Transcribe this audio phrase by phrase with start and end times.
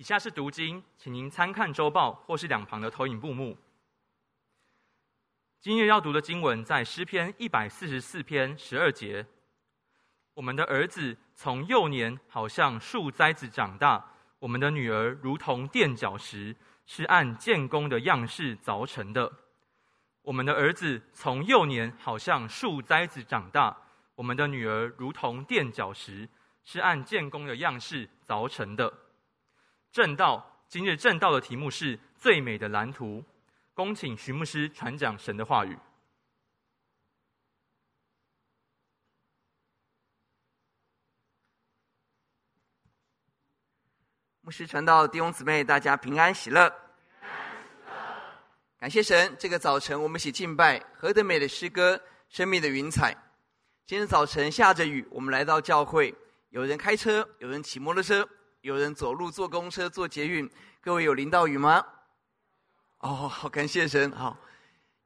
[0.00, 3.54] 以下是读经，请您参看周报或是两旁的投影布幕。
[5.60, 9.26] 今日要读的经文在诗篇一百四十四篇十二节。
[10.32, 14.02] 我们的儿子从幼年好像树栽子长大，
[14.38, 16.56] 我们的女儿如同垫脚石，
[16.86, 19.30] 是按建工的样式凿成的。
[20.22, 23.76] 我们的儿子从幼年好像树栽子长大，
[24.14, 26.26] 我们的女儿如同垫脚石，
[26.64, 28.90] 是按建工的样式凿成的。
[29.92, 33.24] 正道，今日正道的题目是最美的蓝图。
[33.74, 35.76] 恭请徐牧师传讲神的话语。
[44.42, 46.72] 牧师传道弟兄姊妹，大家平安喜乐。
[48.78, 53.12] 感谢神，这个早晨我们一起敬拜，何等美的诗歌，生命的云彩。
[53.86, 56.14] 今天早晨下着雨，我们来到教会，
[56.50, 58.28] 有人开车，有人骑摩托车。
[58.62, 60.48] 有人走路、坐公车、坐捷运，
[60.82, 61.82] 各位有淋到雨吗？
[62.98, 64.10] 哦，好，感谢神。
[64.12, 64.36] 好，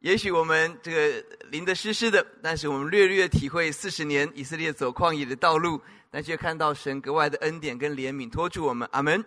[0.01, 8.89] 也许我们这个淋得湿湿的，但是我们略略体会四十年以色列走旷野的道路，但却看到神格外的恩典跟怜悯托住我们。
[8.91, 9.23] 阿门。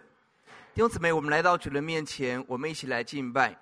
[0.74, 3.58] 弟兄姊妹，我们来到主的面前，我们一起来敬拜。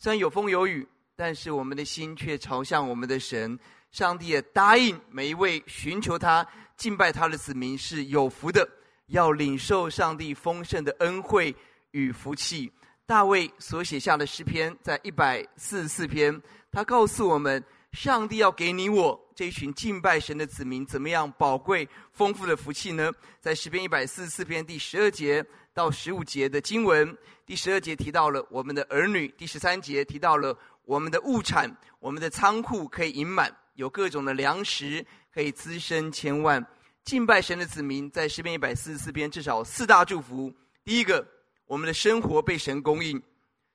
[0.00, 3.58] 虽然有风有雨，但是我们的心却朝向我们的神。
[3.92, 8.68] 上帝也答应每一位寻求他、敬拜他的子民是有福的。
[9.08, 11.54] 要领受上帝丰盛的恩惠
[11.90, 12.72] 与福气。
[13.04, 23.10] 大卫所写下的诗篇，在一百四十四篇，他告诉我们，上帝要给你我这一群敬拜神的子民，怎么样宝贵丰富的福气呢？
[23.40, 25.42] 在诗篇一百四十四篇第十二节
[25.72, 36.62] 到十五节的经文，第十二节提到了我们的儿女，第十三节提到了我们的物产，我们的仓库可以盈满，有各种的粮食可以滋生千万。
[37.08, 40.52] 敬拜神的子民，在诗篇一百四十四篇至少四大祝福。
[40.84, 41.26] 第一个，
[41.64, 43.18] 我们的生活被神供应，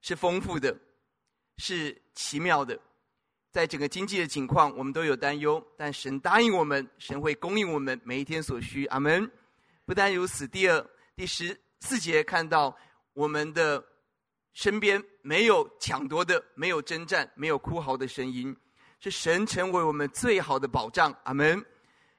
[0.01, 0.77] 是丰富的，
[1.57, 2.79] 是奇妙的。
[3.51, 8.85] 在整个经济的情况，我们都有担忧，但神答应我们，神会供应我们每一天所需。
[8.85, 9.27] 阿门。
[9.83, 12.77] 不单如此，第二、第十四节看到
[13.13, 13.83] 我们的
[14.53, 18.55] 身边没有抢夺的，没有征战，没有哭嚎的声音，
[18.99, 21.11] 是神成为我们最好的保障。
[21.23, 21.65] 阿门。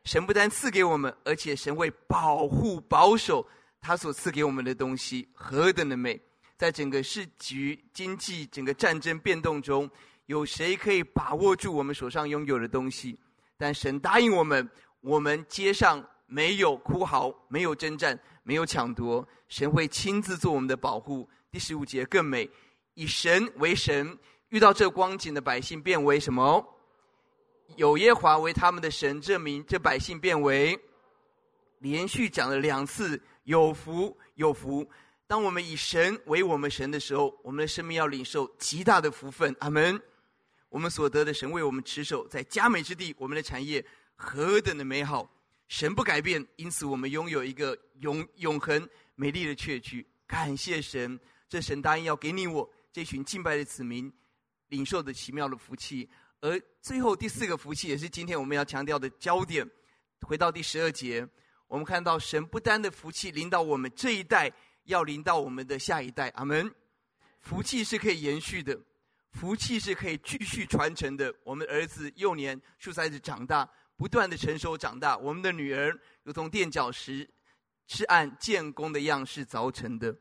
[0.04, 3.46] 神不但赐给我们，而且神会保护、保守
[3.80, 6.20] 他所赐给我们的东西，何等的美！
[6.56, 9.90] 在整个市局、经济、整个战争变动中，
[10.26, 13.18] 有谁可以把握住我们手上拥有的东西？
[13.56, 14.68] 但神答应我们，
[15.00, 21.28] 我们街上没有哭嚎，没有征战，没有抢夺，神会亲自做我们的保护。
[21.50, 22.48] 第十五节更美，
[22.92, 24.16] 以神为神，
[24.48, 26.64] 遇到这光景的百姓变为什么？
[27.76, 30.78] 有耶华为他们的神，证明这百姓变为
[31.78, 34.88] 连续讲了两次有福有福。
[35.26, 39.54] 当我们以神为我们神的时候，我们的生命要领受极大的福分。
[39.60, 40.00] 阿门。
[40.68, 43.84] 我们所得的神为我们持守，在佳美之地，我们的产业
[44.16, 45.30] 何等的美好！
[45.68, 50.04] 神不改变，因此我们拥有一个永永恒美丽的确据。
[50.26, 54.12] 感谢神，这神答应要给你我这群敬拜的子民
[54.68, 56.08] 领受的奇妙的福气。
[56.40, 59.68] 而最后第四个福气，也是今天我们要强调的焦点。
[60.20, 61.26] 回到第十二节，
[61.66, 64.52] 我们看到神不单的福气临到我们这一代，
[64.84, 66.28] 要临到我们的下一代。
[66.30, 66.72] 阿门。
[67.40, 68.78] 福气是可以延续的，
[69.32, 71.34] 福气是可以继续传承的。
[71.44, 75.14] 我们儿子幼年树栽子长大，不断的成熟长大。
[75.18, 77.28] 我们的女儿如同垫脚石，
[77.86, 80.16] 是按建工的样式凿成的。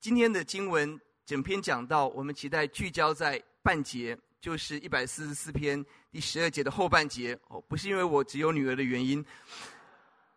[0.00, 4.18] 今天的经文整篇讲到，我们期待聚焦在半节。
[4.46, 9.26] 就是一百四十四篇第十二节的后半节哦，不是因为我只有女儿的原因，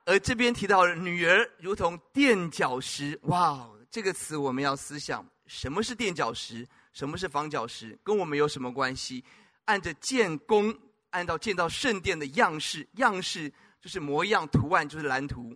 [0.03, 6.67] 而这边提到女儿如同垫脚石，哇，这个词我们要思想，什么是垫脚石？
[6.91, 7.95] 什么是房脚石？
[8.03, 9.23] 跟我们有什么关系？
[9.65, 10.75] 按着建功，
[11.11, 13.47] 按照建造圣殿的样式，样式
[13.79, 15.55] 就是模样，图案就是蓝图。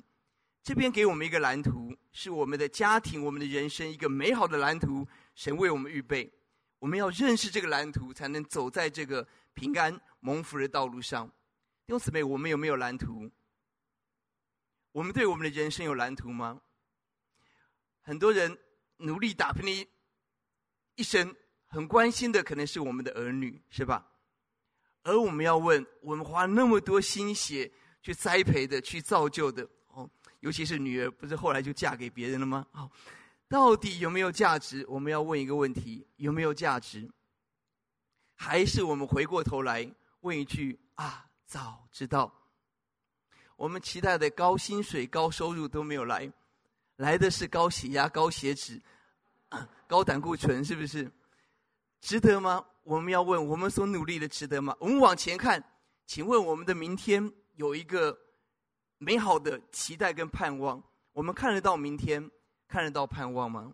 [0.62, 6.32] 这边给我们一个蓝图，是我们的家庭，我们的人生一个美好的蓝图，神为我们预备。
[6.84, 11.26] 我们要认识这个蓝图，才能走在这个平安蒙福的道路上。
[11.86, 13.32] 弟兄姊妹，我们有没有蓝图？
[14.92, 16.62] 我们对我们的人生有蓝图吗？
[18.02, 18.60] 很多人
[18.98, 19.90] 努力打拼的
[20.96, 21.34] 一生，
[21.68, 24.06] 很关心的可能是我们的儿女，是吧？
[25.04, 27.72] 而我们要问：我们花那么多心血
[28.02, 30.10] 去栽培的、去造就的，哦，
[30.42, 32.68] 尤其是女儿，不是后来就嫁给别人了吗？
[32.74, 32.92] 哦。
[33.54, 34.84] 到底有没有价值？
[34.90, 37.08] 我们要问一个问题：有没有价值？
[38.34, 39.88] 还是我们回过头来
[40.22, 42.34] 问一句：啊，早知道。
[43.56, 46.28] 我们期待的高薪水、高收入都没有来，
[46.96, 48.82] 来的是高血压、高血脂、
[49.86, 51.12] 高胆固醇，是不是？
[52.02, 52.66] 值得吗？
[52.82, 54.76] 我们要问：我们所努力的值得吗？
[54.80, 55.64] 我们往前看，
[56.08, 58.18] 请问我们的明天有一个
[58.98, 62.32] 美好的期待跟盼望，我们看得到明天，
[62.68, 63.74] 看得到盼望吗？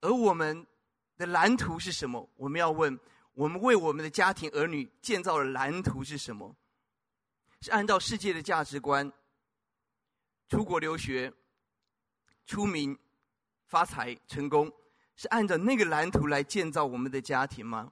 [0.00, 0.66] 而我们
[1.16, 2.28] 的蓝图是什么？
[2.36, 2.98] 我们要问：
[3.32, 6.54] 我们为我们的家庭儿女建造的蓝图是什么？
[7.60, 9.10] 是按照世界的价值观，
[10.48, 11.32] 出国留学、
[12.46, 12.98] 出名、
[13.66, 14.70] 发财、成功，
[15.16, 17.90] 是按照那个蓝图来建造我们的家庭吗？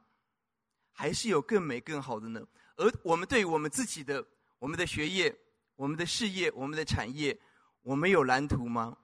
[0.92, 2.46] 还是有更美、更好的呢？
[2.76, 4.22] 而我们对我们自己的、
[4.58, 5.34] 我们的学业、
[5.76, 7.38] 我们的事业、我们的产业，
[7.80, 8.98] 我们有蓝图吗？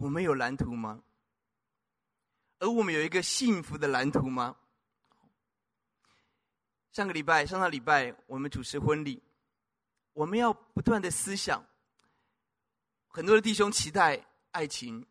[0.00, 1.02] 我们有蓝图吗？
[2.58, 4.56] 而我们有一个幸福的蓝图吗？
[6.90, 9.22] 上个礼拜、上上礼拜，我们主持婚礼。
[10.14, 11.62] 我们要不断的思想，
[13.08, 15.06] 很多的弟兄期待爱情，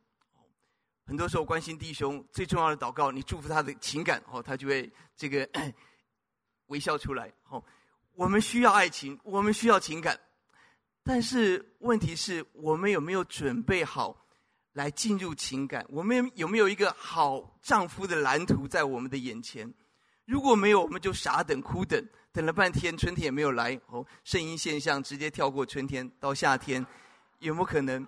[1.06, 5.48] 很多时候关心弟兄最重要的祷告，你祝福他的情感，哦，他就会这个
[6.66, 7.32] 微笑出来。
[7.50, 7.64] 哦，
[8.16, 10.20] 我们需要爱情，我们需要情感，
[11.04, 14.26] 但是问题是我们有没有准备好
[14.74, 15.86] 来进入情感？
[15.90, 19.74] 我们有没有一个好丈夫的蓝图在我们的眼前？
[20.26, 22.04] 如果没有，我们就傻等、苦等。
[22.32, 23.78] 等了半天，春天也没有来。
[23.88, 26.86] 哦，圣婴现象直接跳过春天到夏天，
[27.40, 28.08] 有没有可能？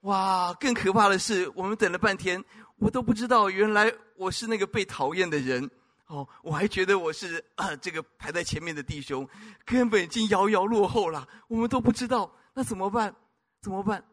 [0.00, 2.44] 哇，更可怕的是，我们等了半天，
[2.76, 5.70] 我都不知道原来我是那个被讨厌的人。
[6.08, 9.26] 哦，我还觉得我是啊，这个排在前面的弟兄，
[9.64, 11.26] 根本已经遥遥落后了。
[11.46, 13.14] 我们都不知道，那怎么办？
[13.60, 14.04] 怎么办？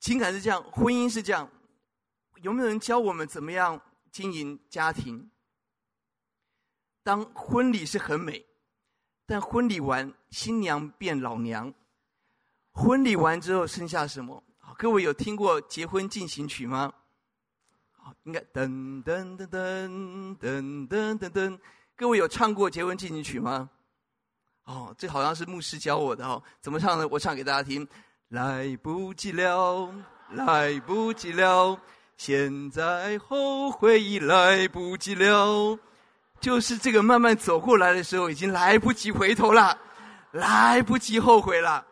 [0.00, 1.48] 情感是这样，婚姻是这样，
[2.42, 3.80] 有没有人教我们怎么样
[4.10, 5.30] 经营家庭？
[7.02, 8.44] 当婚礼是很美，
[9.26, 11.72] 但婚礼完，新娘变老娘。
[12.72, 14.42] 婚礼完之后剩下什么？
[14.78, 16.92] 各位有听过结婚进行曲吗？
[17.90, 21.58] 好，应该噔噔噔噔噔噔噔噔。
[21.94, 23.68] 各位有唱过结婚进行曲吗？
[24.64, 26.42] 哦，这好像是牧师教我的哦。
[26.62, 27.06] 怎么唱呢？
[27.08, 27.86] 我唱给大家听。
[28.30, 29.92] 来不及了，
[30.30, 31.76] 来不及了，
[32.16, 35.76] 现在后悔已来不及了。
[36.40, 39.76] 就是这个慢慢走过来的时候，已经来不及回头了，
[40.30, 41.84] 来不及后悔了。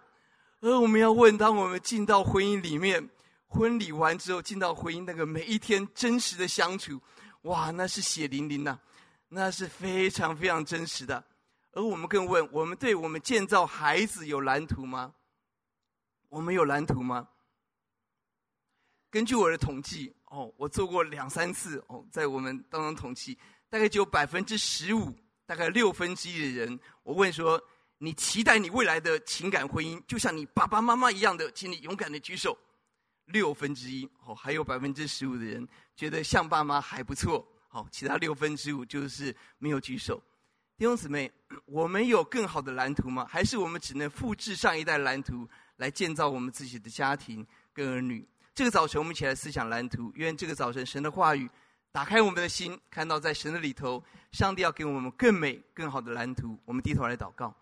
[0.60, 3.10] 而我们要问：当我们进到婚姻里面，
[3.48, 7.00] 婚礼完之后进到婚姻，那个每一天真实的相处，
[7.42, 8.78] 哇，那是血淋淋呐，
[9.28, 11.24] 那是非常非常真实的。
[11.72, 15.12] 而我们更问：我们对我们建造孩子有蓝图吗？
[16.28, 17.28] 我们有蓝图吗？
[19.10, 23.38] 根据我的统计，哦，我做过两三次哦，在我们当中统计。
[23.70, 25.14] 大概只有百分之十五，
[25.44, 27.62] 大概六分之一的人，我问说：
[27.98, 32.56] 你期待你未来的情感婚姻，就像你爸爸妈妈一样的，请你勇敢的举手。
[33.26, 40.18] 六分之一，哦，还有百分之十五的人觉得像爸妈还不错，好，其他六分之五就是没有举手。
[40.78, 41.30] 弟兄姊妹，
[41.66, 43.26] 我们有更好的蓝图吗？
[43.28, 45.46] 还是我们只能复制上一代蓝图
[45.78, 48.22] 来建造我们自己的家庭跟儿女？
[48.54, 50.12] 这个早晨，我们一起来思想蓝图。
[50.16, 51.48] 愿这个早晨，神的话语。
[51.90, 56.58] 打开我们的心，看到在神的里头，上帝要给我们更美、更好的蓝图。
[56.66, 57.52] 我们低头来祷告，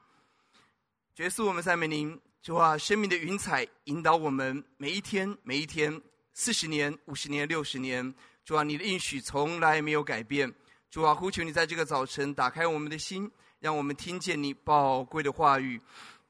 [1.19, 6.03] 耶稣，我们赞美您，主啊，生命的云彩引导我们每一天、每一天，
[6.35, 8.13] 四十年、五十年、六十年。
[8.44, 10.53] 主啊，你的应许从来没有改变。
[10.91, 13.31] 主啊，呼求你在这个早晨打开我们的心，
[13.61, 15.81] 让我们听见你宝贵的话语，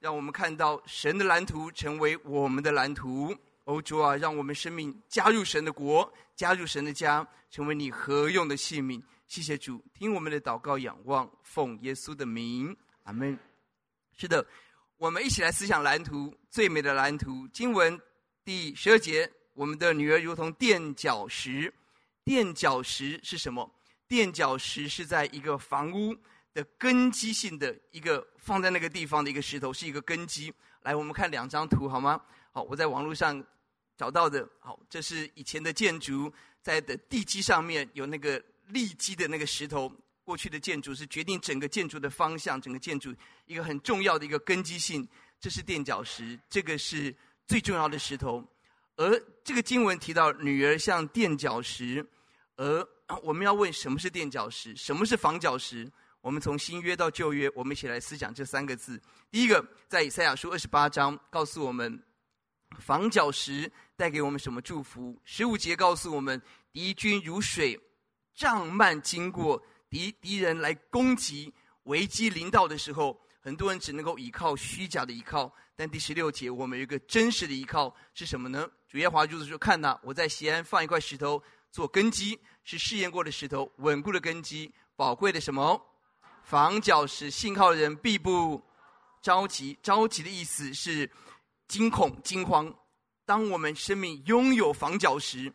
[0.07, 3.37] 让我们看到神的蓝图成为我们的蓝图。
[3.65, 9.03] 欧洲啊，让我们生命加入神的国，加入神的家，成为你合用的器皿。
[9.27, 13.37] 谢谢主，听我们的祷告，仰望，奉耶稣的名，阿门。
[14.17, 14.47] 是的，
[14.97, 17.49] 我们一起来思想蓝图，最美的蓝图。
[17.49, 18.01] 经文
[18.45, 21.75] 第十二节，我们的女儿如同垫脚石。
[22.23, 23.69] 垫脚石是什么？
[24.07, 26.17] 垫脚石是在一个房屋
[26.57, 30.51] 的根基性的一个放在那个地方的一个石头，是一个根基。
[30.81, 32.19] 来，我们看两张图好吗？
[32.51, 33.45] 好，我在网络上。
[33.99, 39.91] 找到的，好，这是以前的建筑，在的地基上面有那个立基的那个石头。
[40.23, 43.15] 过去的建筑是决定整个建筑的方向，整个建筑
[43.47, 45.09] 一个很重要的一个根基性。
[45.41, 47.15] 这是垫脚石，这个是
[47.47, 48.45] 最重要的石头。
[48.97, 52.07] 而这个经文提到女儿像垫脚石，
[52.57, 52.87] 而
[53.25, 55.91] 我们要问什么是垫脚石，什么是房角石？
[56.27, 59.01] 我们从新约到旧约，我们一起来思想这三个字。
[59.31, 62.03] 第一个，在以赛亚书二十八章告诉我们。
[62.81, 65.17] 房角石带给我们什么祝福？
[65.25, 66.43] 十五节告诉我们，
[66.73, 67.81] 敌军如水
[68.35, 71.55] 涨漫经过，敌敌人来攻击，
[71.85, 78.69] 危机临到的时候，很多人只能够依靠虚假的依靠，但第十六节我们有一个真实的依靠是什么呢？
[78.89, 81.41] 主耶和华就是说：“看哪，我在西安放一块石头
[81.71, 85.81] 做根基，是试验过的石头，稳固的根基，宝贵的什么？
[86.47, 88.63] 房角石，信靠的人必不
[89.21, 89.77] 着急。
[89.83, 91.11] 着急的意思是
[91.67, 92.73] 惊恐、惊慌。
[93.25, 95.53] 当我们生命拥有房角石，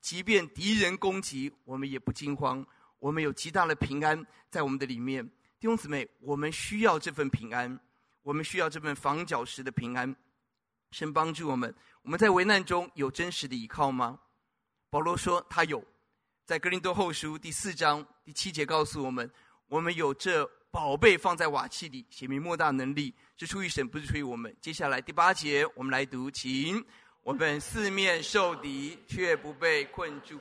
[0.00, 2.66] 即便敌人攻击，我们也不惊慌。
[2.98, 5.24] 我们有极大的平安在我们的里面。
[5.60, 7.78] 弟兄姊妹，我们需要这份平安，
[8.22, 10.12] 我们需要这份房角石的平安。
[10.90, 11.72] 神帮助我们。
[12.02, 14.18] 我们在危难中有真实的依靠吗？
[14.90, 15.84] 保罗说他有，
[16.44, 19.30] 在格林多后书第四章第七节告诉我们：
[19.72, 24.54] 我们有这宝贝放在瓦器里，显明莫大能力，是出于神，不是出于我们。
[24.60, 26.84] 接下来第八节，我们来读，请。
[27.22, 30.36] 我们四面受敌，却不被困住；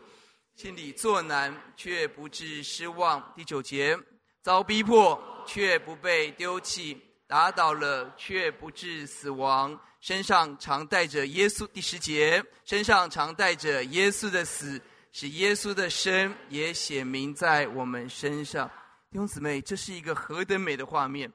[0.55, 3.31] 心里作难，却不致失望。
[3.33, 3.97] 第九节，
[4.41, 9.79] 遭逼迫，却不被丢弃；打倒了，却不致死亡。
[10.01, 11.65] 身上常带着耶稣。
[11.67, 14.81] 第十节，身上常带着耶稣的死，
[15.13, 18.69] 使耶稣的生也显明在我们身上。
[19.11, 21.29] 弟兄姊妹，这是一个何等美的画面！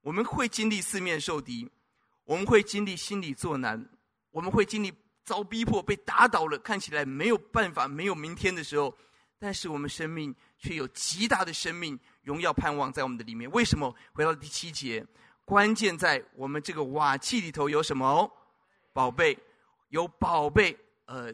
[0.00, 1.70] 我们会经历四面受敌，
[2.24, 3.86] 我们会经历心里作难。
[4.30, 4.90] 我们会经历
[5.24, 8.96] 遭逼迫、被打倒了，看起来没有办法、没有明天的时候，
[9.38, 13.50] 但是我们生命却有极大的生命荣耀盼望在我们的里面。
[13.50, 13.94] 为什么？
[14.14, 15.06] 回到第七节，
[15.44, 18.32] 关键在我们这个瓦器里头有什么？
[18.94, 19.38] 宝贝，
[19.90, 20.74] 有宝贝。
[21.04, 21.30] 呃，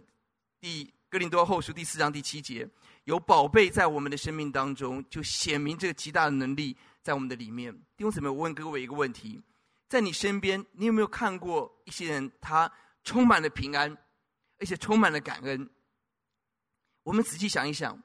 [0.58, 2.68] 第哥林多后书第四章第七节，
[3.04, 7.73] 有宝贝在我们的生命当中，就显明这个极大的能力在我们的里面。
[7.96, 9.42] 弟兄姊妹，我问各位一个问题：
[9.88, 12.70] 在你身边，你有没有看过一些人他？
[13.06, 13.94] 充满了平安，
[14.58, 15.68] 而且充满了感恩。
[17.02, 18.02] 我们仔细想一想，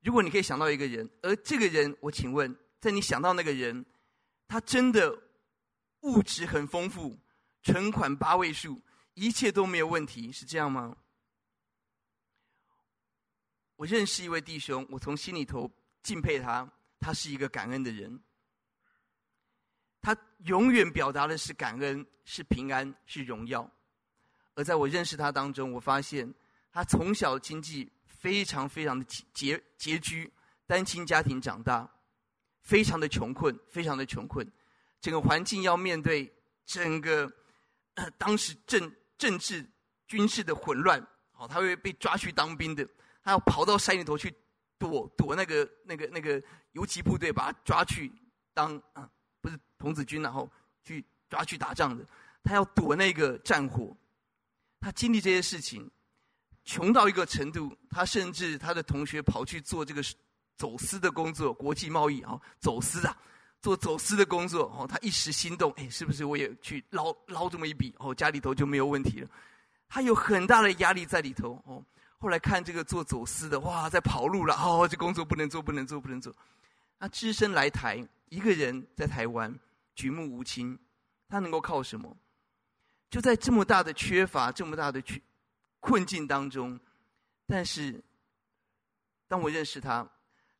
[0.00, 3.84] 如果你可以想到一个人，而这个人，我请问，在你想到那个人，
[4.48, 5.14] 他真的
[6.00, 7.18] 物质很丰富，
[7.62, 8.80] 存款八位数，
[9.12, 10.96] 一切都没有问题，是这样吗？
[13.76, 15.70] 我认识一位弟兄，我从心里头
[16.02, 18.20] 敬佩他，他是一个感恩的人。
[20.00, 23.68] 他永远表达的是感恩，是平安，是荣耀。
[24.54, 26.32] 而在我认识他当中，我发现
[26.70, 30.32] 他从小经济非常非常的拮拮拮据，
[30.66, 31.90] 单亲家庭长大，
[32.60, 34.46] 非常的穷困，非常的穷困。
[35.00, 36.32] 整个环境要面对
[36.64, 37.30] 整个
[38.16, 39.66] 当时政政治
[40.06, 42.86] 军事的混乱，好，他会被抓去当兵的，
[43.24, 44.32] 他要跑到山里头去
[44.78, 46.40] 躲躲那个那个那个
[46.72, 48.12] 游击部队，把他抓去
[48.52, 50.48] 当啊，不是童子军，然后
[50.82, 52.04] 去抓去打仗的，
[52.42, 53.96] 他要躲那个战火。
[54.78, 55.90] 他经历这些事情，
[56.66, 60.02] 穷到一个程度，他甚至他的同学跑去做这个
[60.58, 63.16] 走私的工作，国际贸易啊，走私啊，
[63.62, 69.30] 做走私的工作哦，他一时心动，哎，是不是我也去捞捞这么一笔哦，家里头就没有问题了？
[69.88, 71.82] 他有很大的压力在里头哦。
[72.24, 76.34] 后来看这个做走私的，哇，在跑路了哦，这工作不能做，不能做，不能做。
[76.98, 79.54] 他只身来台，一个人在台湾
[79.94, 80.78] 举目无亲，
[81.28, 82.16] 他能够靠什么？
[83.10, 85.20] 就在这么大的缺乏、这么大的困
[85.80, 86.80] 困境当中，
[87.46, 88.02] 但是
[89.28, 90.08] 当我认识他，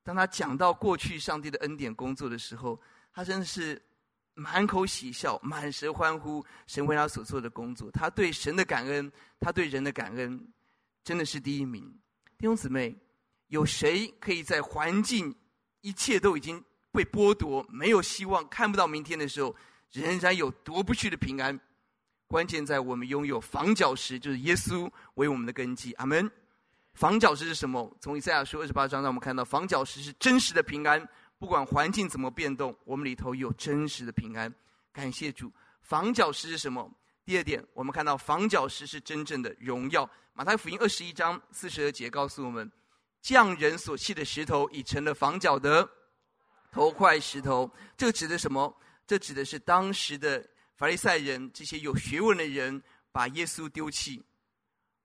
[0.03, 2.79] 当他讲到过去上帝的恩典工作的时候，
[3.11, 3.81] 他真的是
[4.35, 7.91] 满口喜笑、满舌欢呼，神为他所做的工作。
[7.91, 10.39] 他对神的感恩，他对人的感恩，
[11.05, 11.83] 真的是第一名。
[12.39, 12.97] 弟兄姊妹，
[13.49, 15.33] 有谁可以在环境
[15.83, 19.55] 一切都已经被剥夺、没有希望、看不到明天的时候，
[19.93, 21.59] 仍然有夺不去的平安？
[22.27, 25.93] 关键在我们拥有房角石，就是耶稣为我们的根基。
[25.95, 26.29] 阿门。
[26.95, 27.95] 房角石是什么？
[28.01, 31.07] 从以赛亚书二十八章让我们看到，房角石是真实的平安。
[31.39, 34.53] 不管环境怎么变动，我们里头有真实的平安。
[34.93, 35.53] 感谢主。
[35.83, 36.91] 房角石是什么？
[37.25, 40.09] 第二点，我们看到房角石是真正的荣耀。
[40.37, 42.69] 马太福音二十一章四十二节告诉我们，
[43.23, 45.89] 匠人所弃的石头，已成了房角的
[46.73, 47.73] 头块石头。
[47.97, 48.77] 这指的什么？
[49.07, 50.45] 这指的是当时的。
[50.75, 54.21] 法利赛人这些有学问的人，把耶稣丢弃，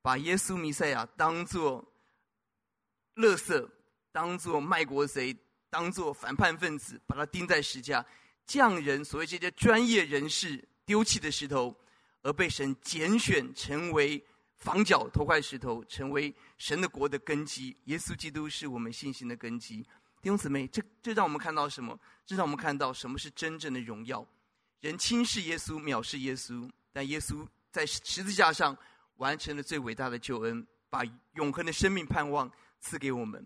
[0.02, 1.88] 把耶稣弥赛亚当作
[3.14, 3.70] 垃圾，
[4.12, 5.38] 当作卖国贼，
[5.70, 8.04] 当作反叛分子，把他钉在石架。
[8.48, 11.80] 匠人所谓这些专业人士丢弃的石头，
[12.24, 14.26] 而被神拣选成为
[14.60, 17.76] 房角头块石头，成为神的国的根基。
[17.86, 19.78] 耶稣基督是我们信心的根基。
[20.22, 21.98] 弟兄姊妹，这这让我们看到什么？
[22.26, 24.26] 这让我们看到什么是真正的荣耀。
[24.82, 28.78] 人轻视耶稣，藐视耶稣，但耶稣在十字架上
[29.16, 31.04] 完成了最伟大的救恩，把
[31.36, 32.52] 永恒的生命盼望
[32.82, 33.46] 赐给我们。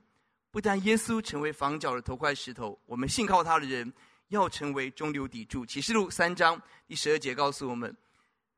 [0.50, 3.92] 不但耶稣成为房角的头块石头，我们信靠他的人
[4.30, 5.64] 要成为中流砥柱。
[5.64, 7.96] 启示录三章第十二节告诉我们，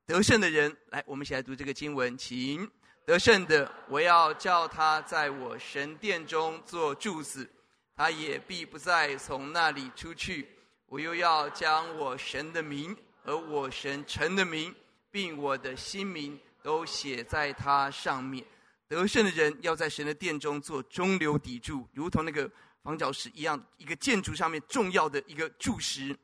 [0.06, 2.70] 得胜的人，来，我们一起来读这个经文，请。
[3.04, 7.48] 得胜的，我要叫他在我神殿中做柱子，
[7.96, 10.48] 他也必不再从那里出去。
[10.86, 14.72] 我又要将我神的名和我神城的名，
[15.10, 18.44] 并我的新名都写在他上面。
[18.86, 22.48] 得胜的人要在神的殿中做中流砥柱，如同那个
[22.84, 26.16] 房角石一样，一个建筑上面重要的一个柱石。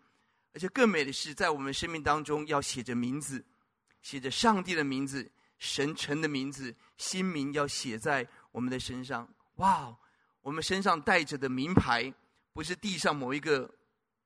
[0.54, 3.44] 而且更美的是，在我们生命当中要写着名字，
[4.02, 5.32] 写着上帝的名字。
[5.64, 9.32] 神城的名字，新名要写在我们的身上。
[9.58, 9.96] 哇，
[10.40, 12.12] 我们身上带着的名牌，
[12.52, 13.72] 不是地上某一个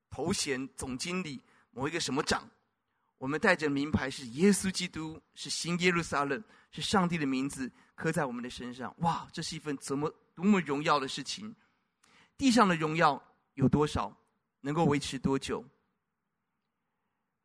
[0.09, 1.43] 头衔、总经理、
[1.73, 2.49] 某一个什么长，
[3.19, 8.95] 我们带着名牌是耶稣基督，是新耶路撒冷，是上帝的名字刻在我们的身上。
[9.01, 11.55] 哇，这是一份怎么多么荣耀的事情！
[12.39, 14.11] 地上的荣耀有多少，
[14.63, 15.63] 能够维持多久？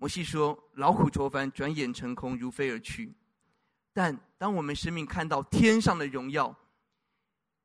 [0.01, 3.13] 摩西说：“劳苦卓凡，转眼成空，如飞而去。”
[3.93, 6.57] 但当我们生命看到天上的荣耀，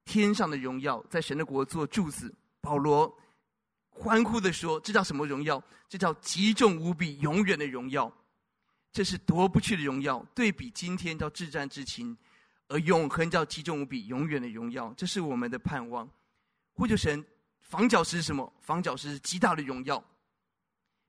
[0.05, 3.11] 天上的荣耀在神的国做柱子，保罗
[3.89, 5.63] 欢呼地说：“这叫什么荣耀？
[5.89, 8.13] 这叫极重无比、永远的荣耀。
[8.93, 10.23] 这是夺不去的荣耀。
[10.35, 12.15] 对比今天叫至暂至轻，
[12.69, 14.93] 而永恒叫极重无比、永远的荣耀。
[14.95, 16.07] 这是我们的盼望。
[16.75, 17.25] 呼求神，
[17.63, 18.53] 房角石是什么？
[18.61, 20.05] 房角石是极大的荣耀。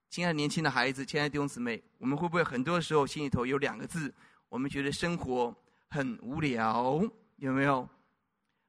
[0.09, 4.13] 亲爱的年轻的孩子，亲爱的弟兄姊妹，我们会不会很多时候心里头有两个字？
[4.49, 5.55] 我们觉得生活
[5.89, 7.01] 很无聊，
[7.35, 7.87] 有没有？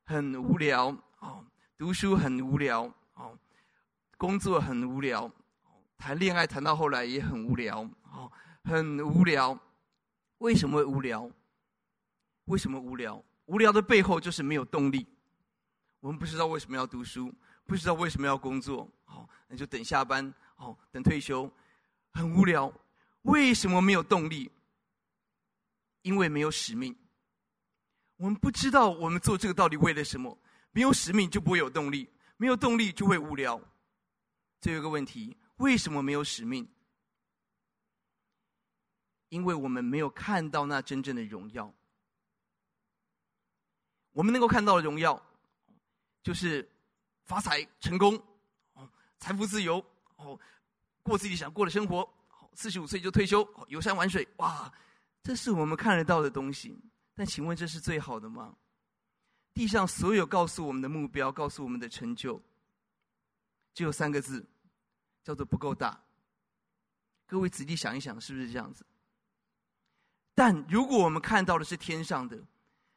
[0.04, 0.86] 很无聊
[1.20, 1.44] 哦，
[1.76, 2.82] 读书很无聊
[3.14, 3.38] 哦，
[4.16, 5.30] 工作很无聊，
[5.96, 7.80] 谈恋爱谈到后来也很无聊
[8.10, 8.30] 哦，
[8.64, 9.58] 很无聊。
[10.38, 11.30] 为什么会无聊？
[12.46, 13.22] 为什么无聊？
[13.46, 15.06] 无聊的背后就是没有动力。
[16.00, 17.32] 我们不知道为什么要读书，
[17.66, 21.50] 不知道为什么要工作，哦，那就等下班，哦，等退休，
[22.12, 22.72] 很无聊。
[23.22, 24.52] 为什么没有动力？
[26.02, 26.96] 因为没有使命，
[28.16, 30.38] 我们不知道我们做这个到底为了什么。
[30.70, 33.60] 没有使命就不会有动力，没有动力就会无聊。
[34.60, 36.68] 最后一个问题：为什么没有使命？
[39.30, 41.74] 因为我们没有看到那真正的荣耀。
[44.12, 45.20] 我们能够看到的荣耀，
[46.22, 46.68] 就是
[47.24, 48.14] 发财、成功、
[48.74, 49.84] 哦，财富自由，
[50.18, 50.38] 哦，
[51.02, 52.08] 过自己想过的生活，
[52.54, 54.72] 四十五岁就退休，游山玩水，哇！
[55.22, 56.78] 这是我们看得到的东西，
[57.14, 58.54] 但请问这是最好的吗？
[59.52, 62.40] 地上所有告诉我们的目标，告诉我们的成就，
[63.74, 64.46] 只有三个字，
[65.24, 66.00] 叫做不够大。
[67.26, 68.86] 各位仔细想一想，是不是这样子？
[70.34, 72.40] 但如果我们看到的是天上的，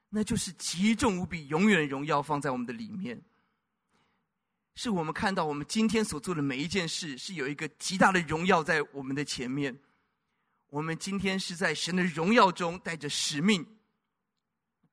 [0.10, 3.22] 那就是极重无比、永远荣耀放在我们的里面。
[4.76, 9.78] 是我们看到我们今天所做的每一件事，是有一个极大的荣耀在我们的前面。
[10.70, 13.66] 我们今天是在神的荣耀中，带着使命，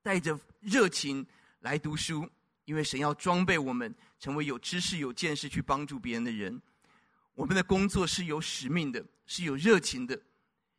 [0.03, 1.25] 带着热情
[1.61, 2.29] 来读书，
[2.65, 6.61] 因为神要装备我们，成为有知识、有见识去帮助别人的人。
[7.35, 10.21] 我们的工作是有使命的，是有热情的，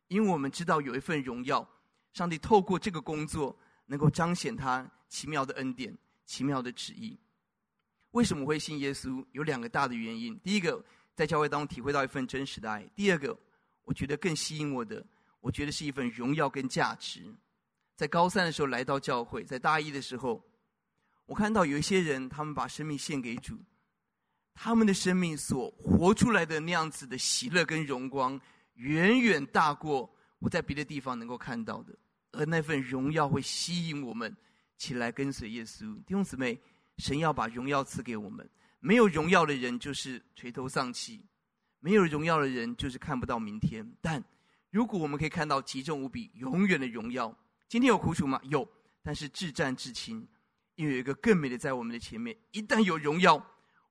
[0.08, 1.66] 因为我们知道有一份荣耀，
[2.12, 7.18] 上帝透过这个工作，能够彰显他奇妙的恩典、奇妙的旨意。
[8.12, 9.24] 为什么会信耶稣？
[9.32, 13.36] 有两个大的原因：第一个，在教会当中体会到一份真实的爱；第二个。
[13.82, 15.04] 我觉得更吸引我的，
[15.40, 17.22] 我觉得是一份荣耀跟价值。
[17.96, 20.40] 在高三的时候来到教会，在大一的时候，
[21.26, 23.58] 我看到有一些人，他们把生命献给主，
[24.54, 28.40] 他们的生命所活出来的那样子的喜乐跟荣光，
[28.74, 31.92] 远远大过我在别的地方能够看到的。
[32.30, 34.32] 而那份荣耀会吸引我们
[34.76, 35.96] 起来跟随耶稣。
[36.04, 36.60] 弟兄姊妹，
[37.00, 41.24] 神要把荣耀赐给我们，没有荣耀的人就是垂头丧气。
[41.82, 43.90] 没有荣耀的人，就是看不到明天。
[44.02, 44.22] 但
[44.68, 47.34] 如果我们可以看到极重无比、永远的荣耀，
[47.68, 48.38] 今天有苦楚吗？
[48.44, 48.68] 有，
[49.02, 50.28] 但是至暂至轻，
[50.74, 52.36] 因为有一个更美的在我们的前面。
[52.52, 53.42] 一旦有荣耀，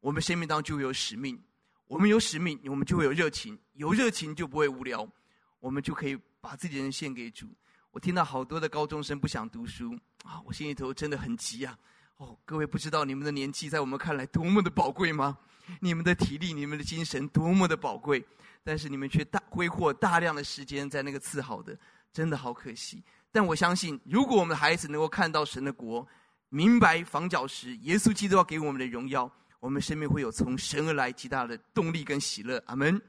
[0.02, 1.41] 我们生命当中就有使命。
[1.88, 3.58] 我们有使命，我们就会有热情。
[3.74, 5.12] 有热情就不会无聊，
[5.60, 7.48] 我们就可以把自己的人献给主。
[7.89, 11.76] 我听到好多的高中生不想读书啊，我心里头真的很急啊。
[12.19, 15.38] 哦，各位不知道你们的年纪在我们看来多么的宝贵吗？
[15.79, 18.21] 你们的体力、你们的精神多么的宝贵，
[18.62, 21.77] 但是你们却大挥霍大量的时间在那个次好的，
[22.12, 23.01] 真的好可惜。
[23.32, 26.05] 但我相信，如果我们的孩子能够看到神的国，
[26.49, 32.62] 明白房角石，耶稣基督要给我们的荣耀，我们生命会有从神而来极大的动力跟喜乐。
[32.65, 33.01] 阿门。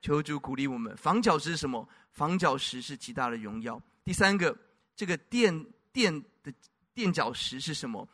[0.00, 0.96] 求主鼓励我们。
[0.96, 1.88] 房角石是什么？
[2.12, 3.82] 房角石是极大的荣耀。
[4.04, 4.56] 第三个，
[4.94, 6.52] 这个垫垫的
[6.92, 8.06] 垫脚石是什么？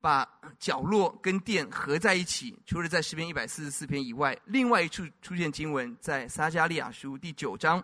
[0.00, 2.56] 把角落跟殿合在一起。
[2.66, 7.82] 除了在诗篇一百四十四篇以外，另外一处出现经文在撒迦利亚书第九章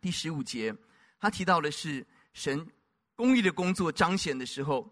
[0.00, 0.74] 第十五节，
[1.18, 2.66] 他提到的是神
[3.14, 4.88] 公义的工作彰显的时候，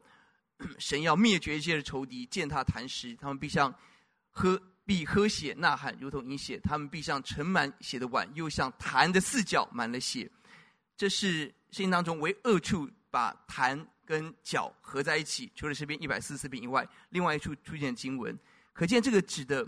[0.79, 3.75] 神要灭绝一切的仇敌，践踏磐石，他们必像
[4.31, 10.31] 喝必喝血呐喊，如同饮血；他们必像盛满血的碗，又像坛的四角满了血。
[10.97, 18.39] 这是圣经当中为二处把坛跟角合在一起，除了这边一百四十四篇以外，另外一处出现经文，
[18.73, 19.67] 可见这个指的，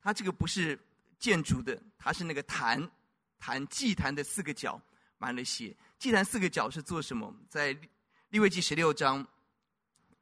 [0.00, 0.78] 它这个不是
[1.18, 2.90] 建筑的，它是那个坛，
[3.38, 4.80] 坛祭坛的四个角
[5.18, 5.74] 满了血。
[5.98, 7.34] 祭坛四个角是做什么？
[7.48, 7.76] 在
[8.30, 9.26] 利未记十六章，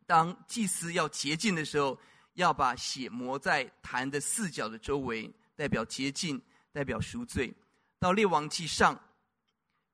[0.07, 1.99] 当祭司要洁净的时候，
[2.35, 6.41] 要把血抹在坛的四角的周围，代表洁净，
[6.73, 7.53] 代表赎罪。
[7.99, 8.99] 到列王记上，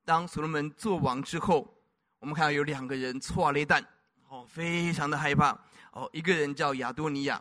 [0.04, 1.75] 当所罗门做王之后。
[2.26, 3.80] 我们看到有两个人错雷弹，
[4.28, 5.56] 哦，非常的害怕。
[5.92, 7.40] 哦，一个人叫亚多尼亚，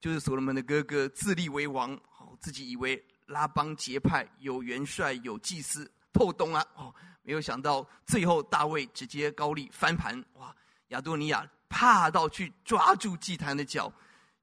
[0.00, 10.56] 就是所罗门的哥哥，自立为王，哦，自己以为拉帮结派，有元帅，有祭司，透东啊，哦，没有想到最后大卫直接高丽翻盘，哇！
[10.88, 13.92] 亚多尼亚怕到去抓住祭坛的脚，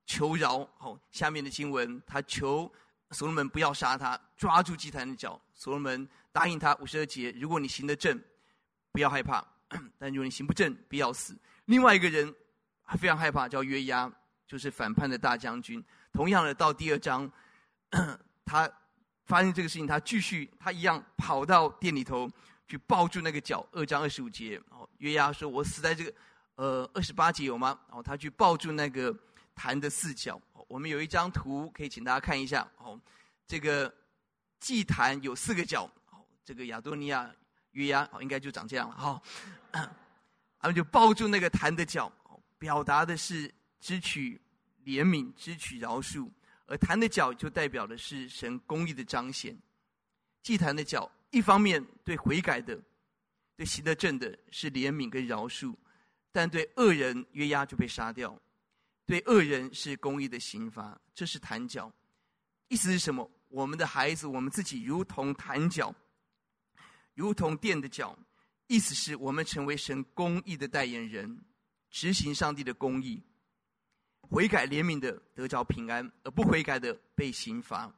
[0.05, 0.57] 求饶。
[0.77, 2.71] 哦，下面的经文，他求
[3.09, 5.41] 所罗门不要杀他，抓住祭坛的脚。
[5.55, 8.21] 所罗门答应他五十二节，如果你行得正，
[8.91, 9.43] 不要害怕。
[9.97, 11.37] 但如果你行不正，必要死。
[11.65, 12.33] 另外一个人
[12.97, 14.11] 非常害怕，叫约押，
[14.47, 15.83] 就是反叛的大将军。
[16.11, 17.31] 同样的，到第二章，
[18.43, 18.69] 他
[19.25, 22.27] 发现这个事情，他继续，他一样跑到店里头
[22.67, 23.63] 去抱住那个角。
[23.71, 26.13] 二章二十五节，哦，约押说：“我死在这个，
[26.55, 29.15] 呃，二十八节有吗？”然后他去抱住那个
[29.53, 30.41] 坛的四角。
[30.67, 32.67] 我们有一张图可以请大家看一下。
[32.77, 32.99] 哦，
[33.45, 33.93] 这个
[34.59, 35.83] 祭坛有四个角。
[36.11, 37.31] 哦，这个亚多尼亚。
[37.71, 39.21] 约押，应该就长这样了哈。
[40.59, 42.11] 他们就抱住那个坛的脚，
[42.57, 44.39] 表达的是支取
[44.83, 46.29] 怜悯、支取饶恕；
[46.65, 49.57] 而坛的脚就代表的是神公义的彰显。
[50.41, 52.77] 祭坛的脚，一方面对悔改的、
[53.55, 55.73] 对行得正的是怜悯跟饶恕，
[56.31, 58.37] 但对恶人约押就被杀掉，
[59.05, 60.99] 对恶人是公义的刑罚。
[61.13, 61.91] 这是坛脚，
[62.67, 63.29] 意思是什么？
[63.47, 65.93] 我们的孩子，我们自己如同坛脚。
[67.19, 68.17] 如同殿的角，
[68.67, 71.43] 意思是我们成为神公义的代言人，
[71.91, 73.21] 执行上帝的公义，
[74.21, 77.93] 悔改怜悯的得着平安，而不悔改的被刑罚。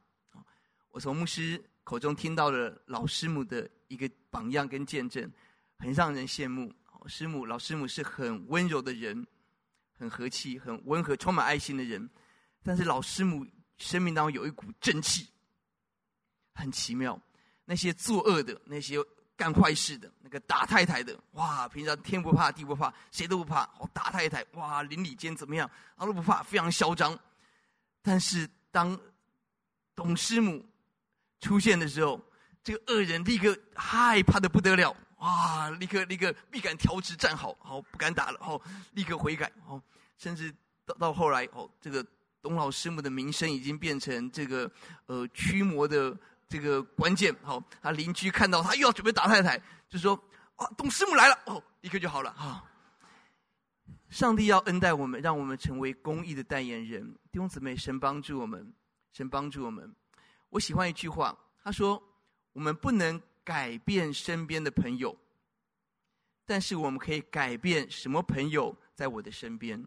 [0.90, 5.30] 我从牧师口中听到了老师母的一个榜样跟见证，
[5.78, 6.74] 很让人羡慕。
[7.06, 9.24] 师母，老师母是很温柔的人，
[9.96, 12.10] 很和气、很温和、充满爱心的人，
[12.64, 15.28] 但是老师母生命当中有一股正气，
[16.54, 17.20] 很奇妙。
[17.64, 18.96] 那些作恶的、那些
[19.36, 21.66] 干坏事的、那个打太太的，哇！
[21.68, 23.62] 平常天不怕地不怕，谁都不怕。
[23.78, 24.82] 哦，打太太，哇！
[24.82, 27.18] 邻里间怎么样，他都不怕，非常嚣张。
[28.02, 28.98] 但是当
[29.94, 30.64] 董师母
[31.40, 32.20] 出现的时候，
[32.62, 35.70] 这个恶人立刻害怕的不得了，哇！
[35.70, 38.60] 立刻立刻必敢调直站好，好不敢打了，好
[38.92, 39.82] 立刻悔改，哦，
[40.18, 42.04] 甚至到到后来，哦，这个
[42.42, 44.70] 董老师母的名声已经变成这个
[45.06, 46.16] 呃驱魔的。
[46.52, 50.14] 这个关键好，他邻居看到他又要准备打太太，就说
[50.56, 52.62] ：“啊，董师母来了哦，立刻就好了啊。”
[54.10, 57.10] 上帝要恩待我们，让我们成为公义的代言人。
[57.30, 58.70] 弟兄姊妹，神帮助我们，
[59.14, 59.96] 神帮助我们。
[60.50, 61.34] 我喜欢一句话，
[61.64, 62.00] 他说
[62.52, 65.16] ：“我们不能改变身边的朋友，
[66.44, 69.82] 但是我们可以改变什么朋友在我的身边。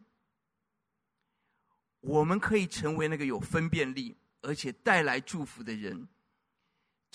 [2.00, 6.08] 我们可以成为那个有分辨力而且带来祝福的人。”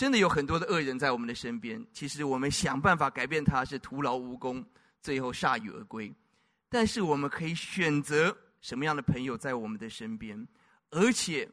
[0.00, 4.64] 真的有很多的恶人在我们的身边，其实我们想办法改变他是徒劳无功，
[5.02, 6.10] 最后铩羽而归。
[6.70, 10.48] 但是我们可以选择什么样的朋友在我们的身边，
[10.88, 11.46] 而且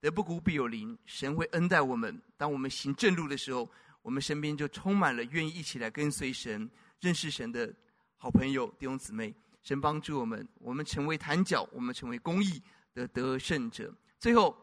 [0.00, 2.16] 德不孤必有邻，神会恩待我们。
[2.36, 3.68] 当我们行正路的时候，
[4.02, 7.74] 我们身边就充满了愿意一起来跟随神、认识神的
[8.16, 9.34] 好朋友弟兄姊妹。
[9.64, 12.62] 神帮助我们，我们成为坛角，我们成为公义
[12.94, 13.92] 的得胜者。
[14.20, 14.56] 最后。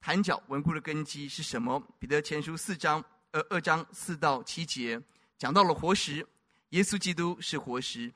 [0.00, 1.82] 坛角稳固的根基是什么？
[1.98, 5.00] 彼得前书四章，呃，二章四到七节
[5.36, 6.26] 讲到了活石，
[6.70, 8.12] 耶稣基督是活石。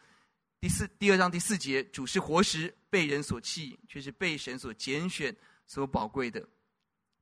[0.61, 5.35] 第四第二章第四节，主是活石，被人所弃，却是被神所拣选、
[5.67, 6.49] 所宝贵的。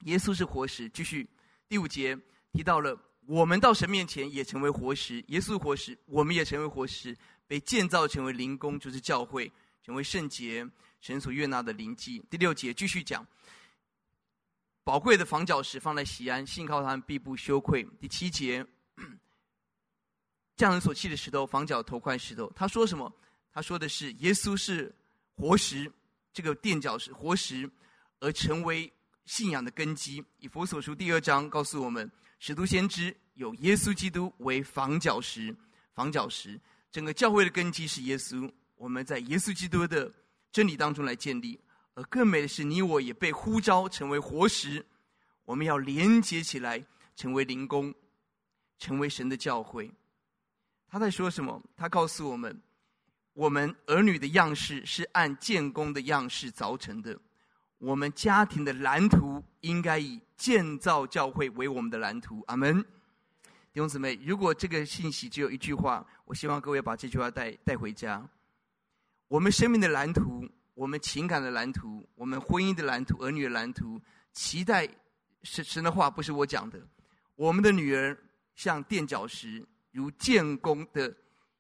[0.01, 0.89] 耶稣是活石。
[0.91, 1.27] 继续
[1.67, 2.17] 第五节
[2.53, 2.97] 提到了，
[3.27, 9.51] 我们到神面前也成为活石，耶稣活石，我们也成为活石，被建造成为灵宫，就是教会，
[9.83, 10.69] 成为圣洁，
[11.01, 12.23] 神所悦纳的灵祭。
[12.29, 13.27] 第六节继续讲。
[14.83, 17.87] 宝贵的房角石放在西安，信靠他们必不羞愧。
[18.01, 18.65] 第七节，
[20.57, 22.51] 匠人所弃的石头，房角头块石头。
[22.57, 23.13] 他说什么？
[23.53, 24.95] 他说的是耶稣是
[25.37, 25.91] 活石，
[26.33, 27.71] 这个垫脚石活石，
[28.21, 28.91] 而成为
[29.27, 30.25] 信仰的根基。
[30.39, 35.55] 以佛所书第二章告诉我们，使徒先知有耶稣基督为房角石，
[35.95, 36.59] 房角石，
[36.91, 38.51] 整个教会的根基是耶稣。
[38.77, 40.11] 我们在耶稣基督的
[40.51, 41.61] 真理当中来建立。
[41.95, 44.85] 而更美的是，你我也被呼召成为活石，
[45.45, 46.85] 我们要连接起来，
[47.17, 47.95] 成为灵工，
[48.79, 49.91] 成为神的教会。
[50.89, 51.63] 他在说什么？
[51.77, 52.61] 他告诉我们。
[53.33, 57.19] 我们儿女的样式是按建工的样式凿成的。
[57.79, 62.43] 我们家庭的蓝图应该以建造教会为我们的蓝图。
[62.49, 62.83] 阿门。
[63.73, 68.29] 弟兄姊妹，如果这个信息只有一句话，我希望各位把这句话带带回家。
[69.29, 70.47] 我们生命的蓝图，
[70.81, 74.01] 我们情感的蓝图，我们婚姻的蓝图，儿女的蓝图，
[74.33, 74.89] 期待
[75.43, 76.81] 神神的话不是我讲的。
[77.37, 78.17] 我们的女儿
[78.55, 79.63] 像垫脚石，
[79.93, 81.15] 如建工的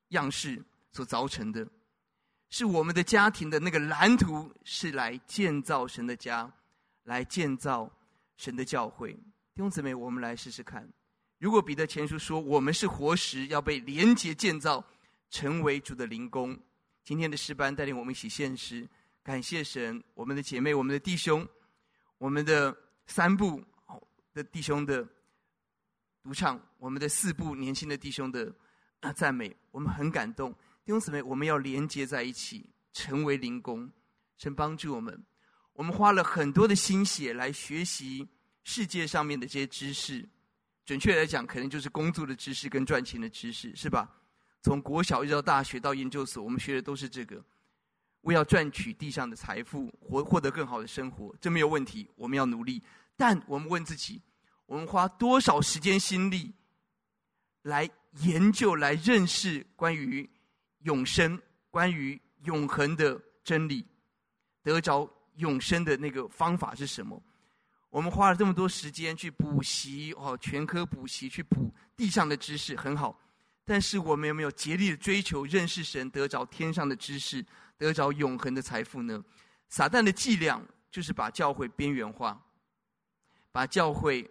[0.09, 0.65] 样式。
[0.93, 1.65] 所造成的，
[2.49, 6.53] 是我们的家庭的那个蓝图，是来建造神的家，
[7.05, 7.89] 来建造
[8.37, 9.13] 神的教会。
[9.13, 10.89] 弟兄姊妹，我们来试试看。
[11.39, 14.85] 如果彼得前书说我们是活石，要被连结建造，
[15.31, 16.59] 成为主的灵宫。
[17.05, 18.89] 今天的诗班带领我们一起献诗，
[19.31, 20.03] 感谢神。
[20.15, 21.47] 我们的姐妹，我们的弟兄，
[22.19, 23.63] 我们的三部
[24.35, 25.07] 的弟兄的
[26.21, 28.53] 独唱，我们的四部年轻的弟兄的
[29.15, 30.51] 赞美，我们很感动。
[30.85, 33.89] 弟兄姊妹，我们要连接在一起，成为灵工。
[34.37, 35.25] 神帮助我们，
[35.75, 38.27] 我们花了很多的心血来学习
[38.65, 40.29] 世界上面的这些知识。
[40.85, 44.11] 准确来讲，可能就是工作的知识跟赚钱的知识，是吧？
[44.61, 47.41] 从国小一直到大学到研究所，我们学的都是这个。
[48.23, 52.09] 为要赚取地上的财富，获获得更好的生活，这没有问题。
[52.17, 52.83] 我们要努力，
[53.17, 54.21] 但我们问自己：
[54.67, 56.53] 我们花多少时间心力
[57.63, 57.89] 来
[58.23, 60.29] 研究、来认识关于？
[60.85, 61.39] 永生，
[61.71, 63.85] 关于永恒的真理，
[64.63, 67.23] 得着永生的那个方法是什么？
[67.91, 73.15] 我们花了这么多时间去补习哦，全科补习去补地上的知识很好，
[73.63, 77.45] 但是我们有没有竭力的追求认识神，得着天上的知识，
[77.81, 79.25] 得着永恒的财富呢？
[79.71, 82.39] 撒旦的伎俩就是把教会边缘化，
[83.51, 84.31] 把教会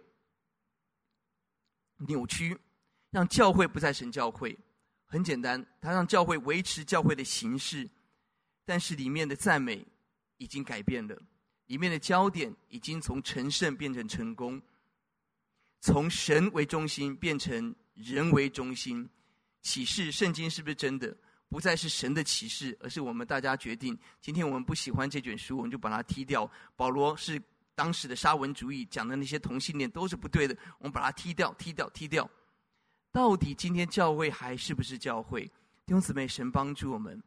[2.06, 2.56] 扭曲，
[3.10, 4.56] 让教会不再神教会。
[5.04, 7.90] 很简单，他让教会维持教会的形式，
[8.64, 9.84] 但是里面的赞美
[10.36, 11.18] 已经改变了，
[11.66, 14.62] 里面的焦点已经从成圣变成成功，
[15.80, 19.10] 从神为中心变成人为中心。
[19.62, 21.16] 启示圣经是不是真的？
[21.50, 23.98] 不再是神的启示，而是我们大家决定。
[24.20, 26.50] 今天我们不喜欢这卷书，我们就把它踢掉。
[26.76, 27.42] 保罗是
[27.74, 32.30] 当时的沙文主义讲的那些同性恋都是不对的，我们把它踢掉，踢掉，踢掉。
[33.10, 35.42] 到底今天教会还是不是教会？
[35.84, 37.20] 弟兄姊妹，神帮助我们，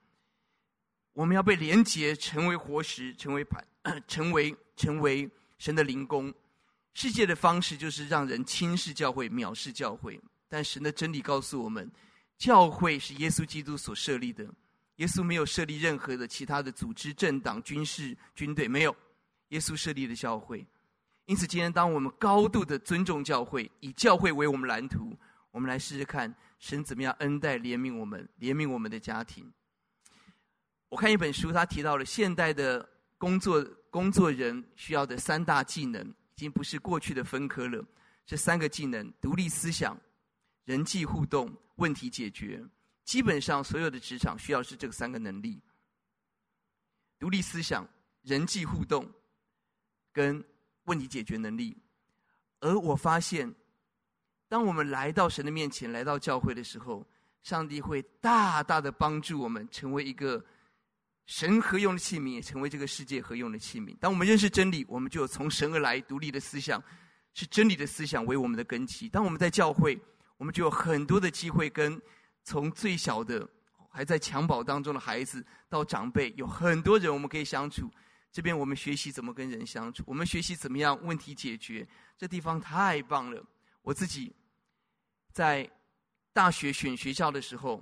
[1.12, 3.62] 我们要被连结，成为活石，成为磐，
[4.08, 6.34] 成为成为神的灵工。
[6.94, 10.18] 世界的方式就是让人轻视教会，藐视教会。
[10.48, 11.92] 但神的真理告诉我们，
[12.38, 14.48] 教会是耶稣基督所设立的。
[14.98, 18.96] 耶稣没有设立任何的其他的组织、政党、军事、军队，没有。
[19.50, 20.66] 耶稣设立的教会。
[21.26, 25.18] 因此，今天当我们高度的尊重教会，以教会为我们蓝图。
[25.52, 29.52] 我们来试试看，神怎么样恩待怜悯我们，怜悯我们的家庭。
[30.90, 37.84] 我看一本书，他提到了现代的工作工作人需要的三大技能，已经不是过去的分科了。
[38.26, 39.98] 这三个技能：独立思想、
[40.66, 42.64] 人际互动、问题解决。
[43.04, 45.62] 基本上所有的职场需要是这三个能力：
[47.20, 47.88] 独立思想、
[48.22, 49.12] 人际互动
[50.12, 50.44] 跟
[50.86, 51.78] 问题解决能力。
[52.60, 53.54] 而我发现。
[54.50, 57.04] 当我们来到神的面前，来到教会的时候，
[57.42, 60.46] 上帝会大大的帮助我们，成为一个
[61.26, 63.98] 神合用的器皿，也成为这个世界合用的器皿。
[63.98, 66.84] 当我们认识真理，我们就从神而来独立的思想，
[67.34, 69.10] 是真理的思想为我们的根基。
[69.10, 70.00] 当我们在教会，
[70.44, 72.02] 我们就有很多的机会，跟
[72.44, 73.50] 从最小的
[73.90, 77.90] 还在襁褓当中的孩子到长辈，有很多人我们可以相处。
[78.30, 81.88] 这边我们学习怎么跟人相处，我们学习怎么样问题解决。
[82.18, 83.42] 这地方太棒了，
[83.84, 84.36] 我自己。
[85.32, 85.72] 在
[86.34, 87.82] 大学选学校的时候，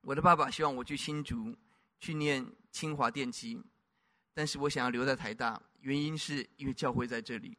[0.00, 1.54] 我的爸爸希望我去新竹
[2.00, 3.62] 去念清华电机，
[4.32, 7.54] 但是我想要留在台大，原因是因为教会在这里。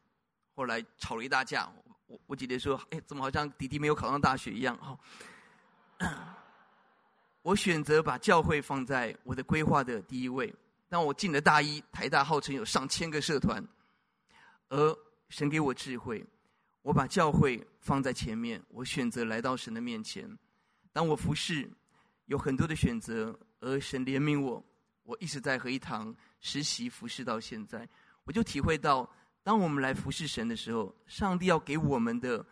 [0.56, 1.72] 后来吵了一大架，
[2.08, 4.98] 我我姐姐说：“哎，怎么好像弟弟没有考上大学一样？”哈，
[7.42, 10.54] 我选择把教会放在我的规划的第一位。
[10.90, 13.66] 当我进了大一，台大号称有上千个社团，
[14.70, 14.98] 而
[15.30, 16.24] 神给我智慧。
[16.84, 20.30] 我把教会放在前面，我选择来到神的面前。
[20.92, 21.68] 当我服侍，
[22.26, 24.64] 有很多的选择，而神怜悯我，
[25.04, 27.88] 我一直在合一堂实习服侍到现在，
[28.26, 29.10] 我就体会到，
[29.44, 32.46] 当我们来服侍神的时候，上帝要给我们的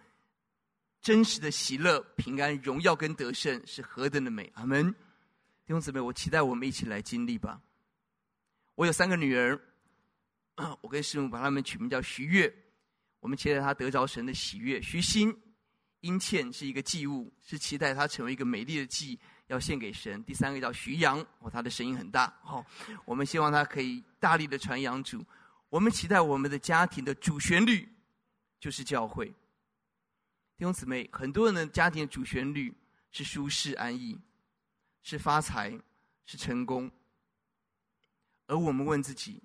[1.01, 4.51] 真实的喜乐、平安、荣耀跟得胜是何等的美！
[4.55, 4.91] 阿门。
[4.91, 7.61] 弟兄姊妹，我期待我们一起来经历吧。
[8.75, 9.59] 我有三个女儿，
[10.81, 12.53] 我跟师母把她们取名叫徐月，
[13.19, 15.35] 我们期待她得着神的喜悦；徐心、
[16.01, 19.19] 殷倩是一个祭物，是期待她成为一个美丽的祭。
[19.47, 20.23] 要献给神。
[20.23, 22.65] 第三个叫徐阳，哦，他的声音很大，哦，
[23.03, 25.21] 我们希望他可以大力的传扬主。
[25.71, 27.87] 我们期待我们的家庭的主旋律
[28.59, 29.27] 就是教会。
[30.57, 32.73] 弟兄姊妹，很多人的家庭的主旋律
[33.09, 34.19] 是舒适安逸，
[35.01, 35.71] 是发财，
[36.25, 36.91] 是成功。
[38.47, 39.41] 而我们问自己：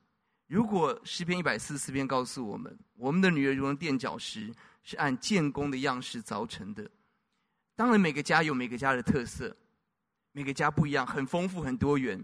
[0.49, 6.91] 如果诗篇一百四十四篇告诉我们，我们的女儿如同垫脚石，是按建功的样式凿成的。
[7.77, 9.57] 当然，每个家有每个家的特色。
[10.33, 12.21] 每个家不一样，很丰富，很多元。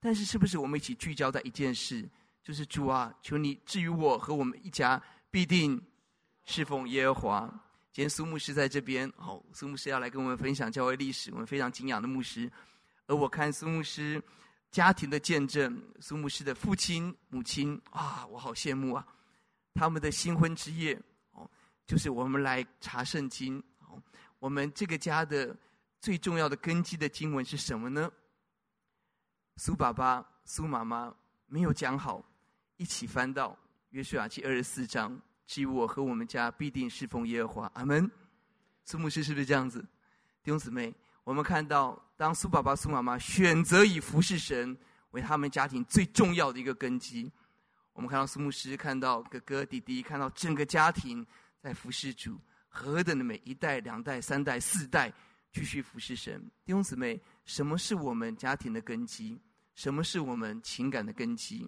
[0.00, 2.06] 但是，是不是我们一起聚焦在一件事，
[2.46, 5.84] 就是主啊，求你至于我和我们一家，必定
[6.44, 7.40] 侍奉耶和华。
[7.92, 12.48] 今天苏牧师在这边，好，苏牧师要来跟我们分享教会历史，我们非常敬仰的牧师。
[13.08, 14.22] 而我看苏牧师
[14.70, 19.04] 家庭的见证，苏牧师的父亲、母亲，啊，我好羡慕啊！
[19.74, 20.96] 他们的新婚之夜，
[21.32, 21.50] 哦，
[21.84, 24.00] 就是我们来查圣经，哦，
[24.38, 25.56] 我们这个家的。
[25.98, 28.08] 最重要的根基的经文是什么呢？
[29.56, 31.12] 苏爸爸、苏妈妈
[31.46, 32.24] 没有讲好，
[32.76, 33.56] 一起翻到
[33.90, 37.70] 约书亚记二十四章，至于我和我们家必定侍奉耶和华。
[37.74, 38.10] 阿门。
[38.84, 39.80] 苏牧师是不是这样子？
[40.42, 44.76] 弟兄姊妹，我们看到，当苏爸爸、苏妈妈选择以服侍神
[45.10, 47.30] 为他们家庭最重要的一个根基，
[47.92, 51.26] 我们看到苏牧师，看到哥哥弟弟，看到整个家庭
[51.60, 53.40] 在服侍主，何等的美！
[53.44, 55.12] 一代、两代、三代、四代。
[55.52, 59.40] 继续服侍神，弟兄姊妹，什么是我们家庭的根基？
[59.74, 61.66] 什么是我们情感的根基？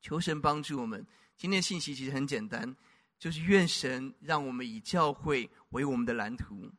[0.00, 1.06] 求神帮助我们。
[1.36, 2.76] 今天的信息其实很简单，
[3.18, 6.70] 就是愿神让我们以教会为我们的蓝图。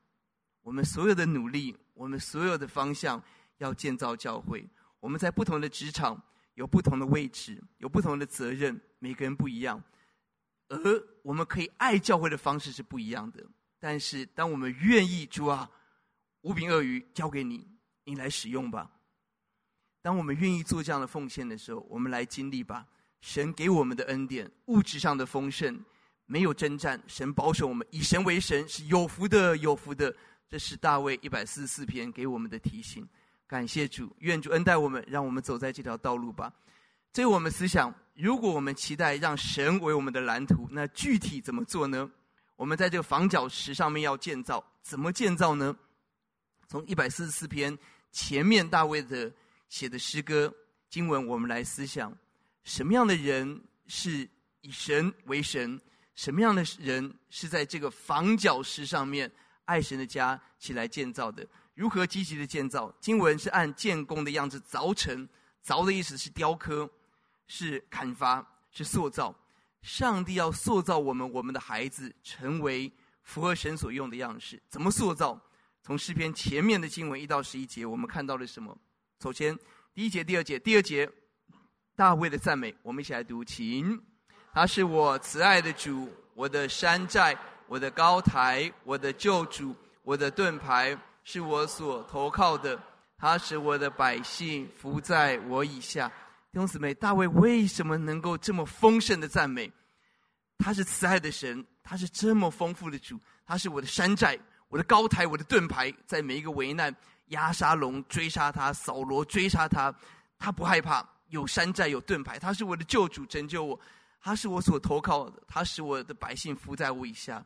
[0.61, 3.23] 我们所有的努力，我们所有的方向，
[3.57, 4.67] 要建造教会。
[4.99, 6.21] 我们在不同的职场
[6.55, 9.81] 有不同的位置，有不同的责任，每个人不一样，
[10.67, 10.77] 而
[11.23, 13.45] 我们可以爱教会的方式是不一样的。
[13.79, 15.69] 但是，当我们愿意，主啊。
[16.43, 17.67] 五饼鳄鱼交给你，
[18.05, 18.89] 你来使用吧。
[20.01, 22.87] 当我们愿意做这样的奉献的时候，我们来经历吧。
[23.21, 25.79] 神给我们的恩典，物质上的丰盛，
[26.25, 30.15] 没有征战，神保守我们，以神为神是有福的，有福的。
[30.47, 33.07] 这是大卫一百四十四篇给我们的提醒。
[33.45, 36.53] 感谢主，愿主恩待我们，让我们走在这条道路吧。
[37.11, 42.09] 这我们思想，如果我们期待让神为我们的蓝图，那具体怎么做呢？
[42.55, 45.75] 我们在这个房角石上面要建造，怎么建造呢？
[46.67, 47.75] 从一百四十四篇
[48.11, 49.31] 前面大卫的
[49.69, 50.53] 写的诗歌
[50.89, 52.15] 经文，我们来思想：
[52.63, 54.29] 什么样的人是
[54.61, 55.79] 以神为神？
[56.15, 59.31] 什么样的人是在这个房角石上面
[59.65, 61.47] 爱神的家起来建造的？
[61.73, 62.93] 如何积极的建造？
[62.99, 65.27] 经文是按建工的样子凿成，
[65.65, 66.89] 凿的意思是雕刻，
[67.47, 69.33] 是砍伐，是塑造。
[69.81, 72.91] 上帝要塑造我们，我们的孩子成为
[73.23, 74.61] 符合神所用的样式。
[74.67, 75.41] 怎么塑造？
[75.81, 78.77] 从诗篇前面的经文一到十一节，我们看到了什么？
[79.23, 79.57] 首先，
[79.93, 81.09] 第一节、第二节，第二节，
[81.99, 84.01] 大卫的赞美，我们一起来读，请。
[84.53, 92.79] 他是我慈爱的主，我的山寨，我的高台，我的救主，我的盾牌，是我所投靠的。
[93.17, 96.07] 他使我的百姓服在我以下。
[96.53, 99.69] 弟兄姊妹，大卫为什么能够这么丰盛的赞美？
[100.57, 104.39] 他是慈爱的神，他是这么丰富的主，他是我的山寨。
[104.69, 109.93] 我的高台，我的盾牌，在每一个危难，压沙龙追杀他，扫罗追杀他，
[110.37, 113.79] 他不害怕，有山寨，有盾牌，他是我的救主，拯救我，
[114.21, 117.43] 他是我所投靠的，他使我的百姓服在我以下。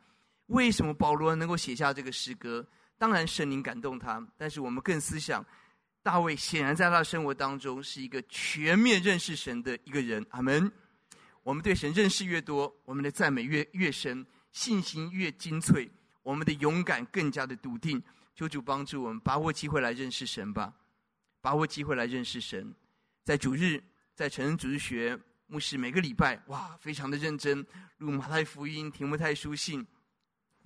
[0.47, 2.65] 为什么保罗能够写下这个诗歌？
[2.97, 5.45] 当然圣灵感动他，但是我们更思想，
[6.01, 10.25] 大卫显然在他的生活当中是一个全面认识神的一个人。
[10.29, 10.71] 阿门。
[11.43, 15.91] 我们对神认识越多，我们的赞美越越深，信心越精粹。
[16.21, 18.01] 我们的勇敢更加的笃定，
[18.33, 20.73] 求主帮助我们把握机会来认识神吧，
[21.41, 22.73] 把握机会来认识神。
[23.23, 23.81] 在主日，
[24.13, 25.17] 在成人主日学，
[25.47, 27.65] 牧师每个礼拜哇，非常的认真，
[27.97, 29.85] 录马太福音、提摩太书信。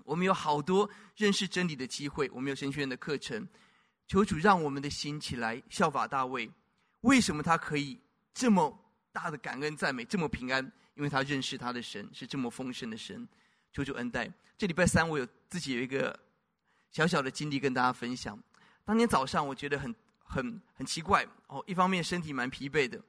[0.03, 3.47] 我们有好多认识真理的机会，我们有神学院的课程。
[4.07, 6.49] 求主让我们的心起来效法大卫，
[7.01, 7.99] 为什么他可以
[8.33, 8.75] 这么
[9.11, 10.71] 大的感恩赞美，这么平安？
[10.95, 13.27] 因为他认识他的神是这么丰盛的神。
[13.71, 14.31] 求主恩待。
[14.57, 16.17] 这礼拜三，我有自己有一个
[16.89, 18.41] 小小的经历跟大家分享。
[18.83, 19.93] 当天早上，我觉得很
[20.27, 21.63] 很很奇怪哦。
[21.65, 23.01] 一方面身体蛮疲惫的，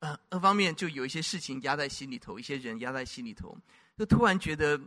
[0.00, 3.56] 呃，二方面就有一些事情压在心里头，一些人压在心里头，
[3.96, 4.80] 就突然觉得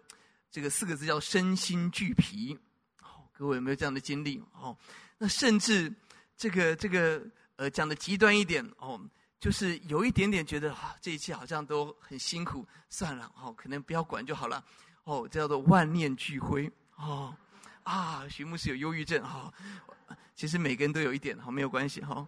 [0.49, 2.57] 这个四个字叫身心俱疲。
[3.01, 4.43] 哦，各位有没有这样的经历？
[4.53, 4.75] 哦，
[5.17, 5.93] 那甚至
[6.35, 7.21] 这个这个
[7.57, 8.99] 呃讲的极端一点哦，
[9.39, 14.63] 就是有一点点觉得啊，这一切好像都很辛苦，算了哦，可能不要管就好了。
[15.03, 16.71] 哦，这叫做万念俱灰。
[16.95, 17.35] 哦，
[17.83, 19.53] 啊，徐牧师有忧郁症哈。
[19.87, 19.93] 哦
[20.35, 22.27] 其实每个人都有一点，好，没有关系哈。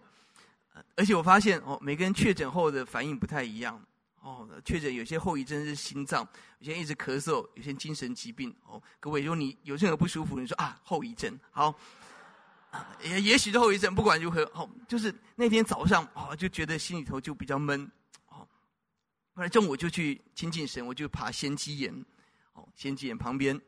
[0.96, 3.80] 而且我发现哦，每个人确诊后的反应不太一样
[4.20, 4.48] 哦。
[4.64, 6.26] 确诊有些后遗症是心脏，
[6.58, 8.82] 有些一直咳嗽，有些精神疾病哦。
[8.98, 11.72] 各位，如果你有任何不舒服，你说啊，后遗症好，
[13.04, 13.94] 也也许是后遗症。
[13.94, 17.88] 不管如何，哦，就是那天早上哦，就觉得心里头就比较闷
[18.28, 18.46] 哦。
[19.34, 22.04] 后来中午就去亲近神，我就爬仙鸡岩
[22.54, 23.60] 哦，仙鸡岩旁边。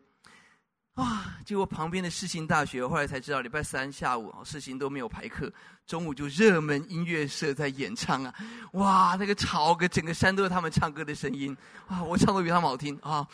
[0.96, 1.38] 啊！
[1.44, 5.52] 结果旁边的世新大学，后来才知道，礼拜三下午，世新都没有排课，
[5.86, 8.34] 中午就热门音乐社在演唱啊！
[8.72, 11.54] 哇，那个吵个整个山都是他们唱歌的声音，
[11.88, 13.28] 哇，我唱的比他们好听啊！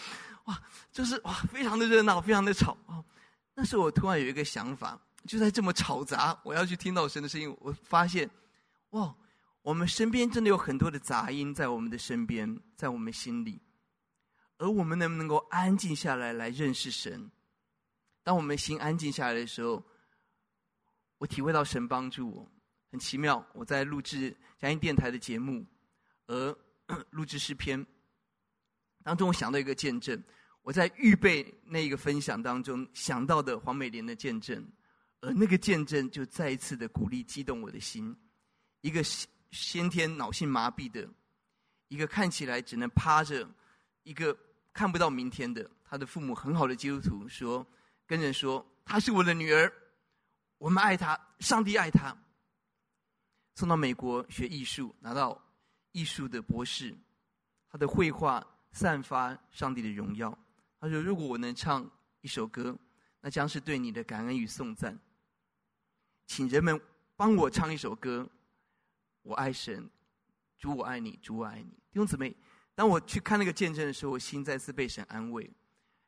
[0.46, 0.60] 哇，
[0.90, 2.98] 就是哇，非常的热闹，非常的吵啊！
[3.54, 8.28] 那时候我突然有一个想法，就在这么吵杂，我要去听到神的声音，我发现，
[8.90, 9.14] 哇，
[9.62, 13.62] 我们身边真的有很多的杂音在我们的身边，在我们心里，
[14.58, 17.30] 而我们能不能够安静下来，来认识神？
[18.24, 19.84] 当我们心安静下来的时候，
[21.18, 22.52] 我体会到神帮助我，
[22.90, 23.44] 很奇妙。
[23.52, 25.66] 我在录制佳音电台的节目，
[26.26, 26.58] 而
[27.10, 27.84] 录制诗篇
[29.02, 30.22] 当中，我想到一个见证。
[30.62, 34.64] 我在预备那一个分享当中想到的黄美莲的见证，
[35.20, 38.16] 而那个见证就再一次的鼓励、激动我的心。
[38.82, 39.02] 一个
[39.50, 41.08] 先天脑性麻痹的，
[41.88, 43.48] 一个看起来只能趴着，
[44.04, 44.36] 一个
[44.72, 47.66] 看不到明天的，他的父母很好的基督徒说。
[48.12, 49.72] 跟人说，她是我的女儿，
[50.58, 52.14] 我们爱她，上帝爱她。
[53.54, 55.42] 送到美国学艺术，拿到
[55.92, 56.94] 艺术的博士，
[57.70, 60.38] 他的绘画散发上帝的荣耀。
[60.78, 61.90] 他说：“如果我能唱
[62.20, 62.76] 一首歌，
[63.22, 64.98] 那将是对你的感恩与颂赞。
[66.26, 66.78] 请人们
[67.16, 68.28] 帮我唱一首歌，
[69.22, 69.88] 我爱神，
[70.58, 72.36] 主我爱你，主我爱你。”弟兄姊妹，
[72.74, 75.50] 当我去看那个见证的时候，我心再次被神安慰。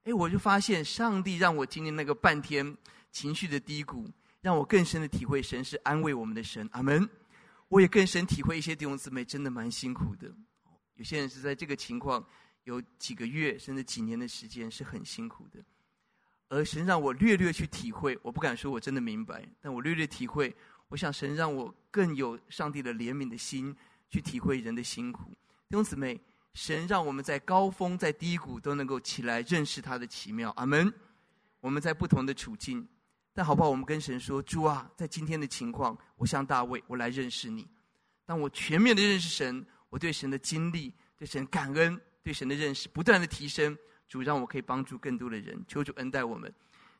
[0.04, 2.76] 哎，我就发现上帝让我经历那个半天
[3.10, 4.06] 情绪的低谷，
[4.42, 6.68] 让我更深的体会神是安慰我们的神。
[6.72, 7.08] 阿门。
[7.68, 10.30] 我也更深体会一些弟兄姊妹真的蛮辛苦的，
[10.96, 12.24] 有些人是在这个情况
[12.64, 15.58] 有几个月甚至几年的时间是很辛苦的。
[16.50, 20.54] 而神让我略略去体会，我不敢说我真的明白，但我略略体会。
[20.88, 23.74] 我想神让我更有上帝的怜悯的心
[24.10, 25.30] 去体会人的辛苦。
[25.30, 26.20] 弟兄姊妹。
[26.54, 30.92] 神让我们在高峰、在低谷都能够起来认识他的奇妙，阿门。
[31.60, 32.86] 我们在不同的处境，
[33.32, 33.68] 但好不好？
[33.68, 37.66] 我们跟神说：“主啊，在今天的情况，我向大卫，我来认识你。
[38.24, 43.76] 当我全面的认识神，我对神的经历、对神感恩、对神的认识不断的提升。
[44.06, 46.52] 主让我可以帮助更多的人，求主恩待我们。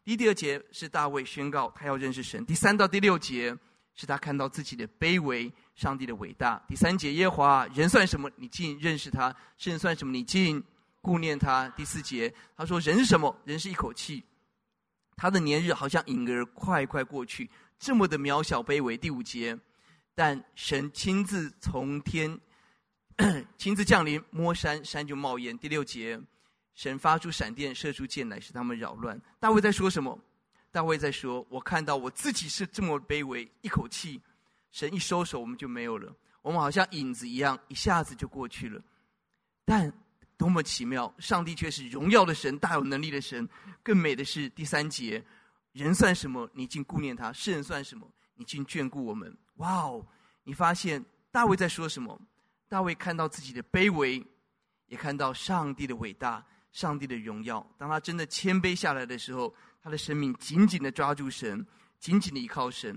[0.03, 2.45] 第一、第二节是大卫宣告他要认识神。
[2.45, 3.57] 第三到第六节。
[3.95, 6.61] 是他看到自己的卑微，上帝的伟大。
[6.69, 8.31] 第三节，耶和华人算什么？
[8.37, 10.13] 你竟认识他；神算什么？
[10.13, 10.63] 你竟
[11.01, 11.69] 顾念他。
[11.71, 13.35] 第四节，他说人是什么？
[13.45, 14.25] 人是一口气，
[15.17, 18.97] 他的年日好像影儿，快快过去，这么的渺小卑微。
[18.97, 19.57] 第五节，
[20.15, 22.37] 但神亲自从天
[23.57, 25.57] 亲自降临，摸山，山就冒烟。
[25.57, 26.21] 第六节，
[26.75, 29.21] 神发出闪电，射出箭来，使他们扰乱。
[29.39, 30.19] 大卫在说什么？
[30.75, 34.21] 大卫在说：“我看到我自己是这么卑微，一口气，
[34.73, 36.13] 神一收手，我们就没有了。
[36.43, 38.83] 我们好像影子一样，一下子就过去了。
[39.65, 39.93] 但
[40.37, 43.49] 多么奇妙，上帝却是荣耀的神，大有能力的神。
[43.85, 45.25] 更美的是第三节：
[45.71, 46.51] 人算什么？
[46.53, 48.11] 你竟顾念他；世人算什么？
[48.35, 49.33] 你竟眷顾我们。
[49.59, 50.05] 哇哦！
[50.43, 52.21] 你发现大卫在说什么？
[52.69, 54.21] 大卫看到自己的卑微，
[54.89, 57.65] 也看到上帝的伟大，上帝的荣耀。
[57.79, 59.55] 当他真的谦卑下来的时候。”
[59.85, 61.65] 他的生命紧紧的抓住神，
[61.99, 62.97] 紧紧的依靠神。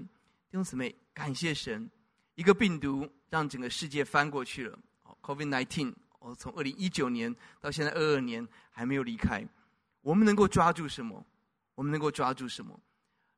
[0.49, 1.91] 弟兄姊妹，感谢神，
[2.35, 4.79] 一个病毒让整个世界翻过去了。
[5.21, 9.45] COVID-19，哦，从二零一九年到现在二二年还没有离开。
[9.99, 11.21] 我们能够抓住什么？
[11.75, 12.79] 我们能够抓住什么？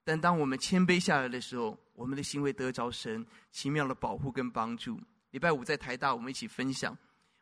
[0.04, 5.02] 但当我们谦卑下来的时候，我们的心会得着神奇妙的保护跟帮助。
[5.32, 6.96] 礼拜五在台大，我们一起分享，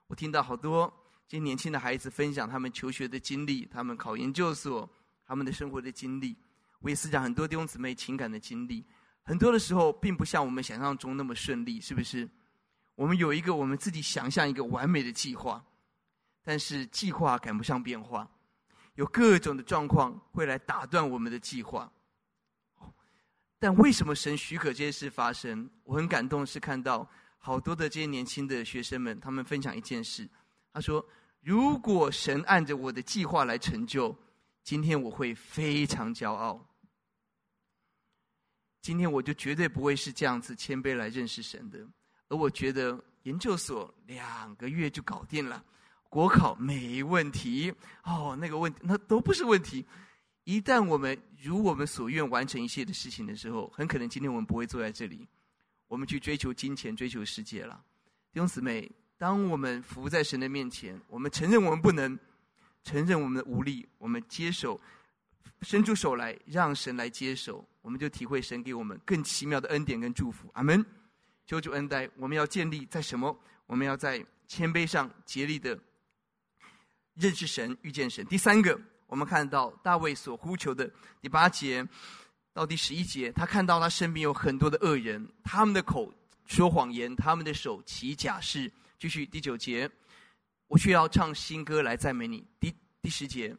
[0.07, 0.89] 我听到好多
[1.27, 4.89] 这些年轻的孩子分享他们求学的经历，他们考研究所。
[5.27, 6.35] 他们的生活的经历，
[6.79, 8.85] 我也思想很多弟兄姊妹情感的经历，
[9.23, 12.27] 很多的时候并不像我们想象中那么顺利，是不是？
[12.95, 15.63] 我们有一个我们自己想象一个完美的计划，
[16.41, 18.27] 但是计划赶不上变化，
[18.95, 21.91] 有各种的状况会来打断我们的计划。
[23.59, 25.69] 但为什么神许可这些事发生？
[25.83, 27.07] 我很感动，是看到
[27.37, 30.29] 好多的这些年轻的学生们，他们分享一件事。
[30.71, 31.03] 他说
[31.41, 34.15] ：“如果神按着我的计划来成就，
[34.67, 36.61] 今天我会非常骄傲。
[38.81, 41.79] 今天我就绝对不会是这样子谦卑来认识神的。
[42.27, 45.63] 而我觉得研究所两个月就搞定了，
[46.09, 49.85] 国考没问题哦，那个问题那都不是问题。”
[50.43, 55.25] 一旦我们如我们所愿完成一切的事情的时候，很可能今天我们不会坐在这里，
[55.87, 57.81] 我们去追求金钱、追求世界了。
[58.33, 62.19] 弟兄姊妹，当我们伏在神的面前，我们承认我们不能，
[62.87, 64.79] 承认我们的无力，我们接手，
[65.61, 70.49] 伸出手来，让神来接手，我们就体会神给我们更奇妙的恩典跟祝福。
[70.53, 70.85] 阿门。
[71.45, 73.37] 求主恩待，我们要建立在什么？
[73.65, 75.77] 我们要在谦卑上竭力的
[77.15, 78.25] 认识神、遇见神。
[78.27, 78.79] 第三个。
[79.07, 80.89] 我们看到大卫所呼求的
[81.21, 81.85] 第八节
[82.53, 86.13] 到第十一节，他看到他身边有很多的恶人，他们的口
[86.45, 88.71] 说谎言，他们的手起假誓。
[88.99, 89.89] 继续第九节，
[90.67, 92.45] 我却要唱新歌来赞美你。
[92.59, 93.55] 第第十节，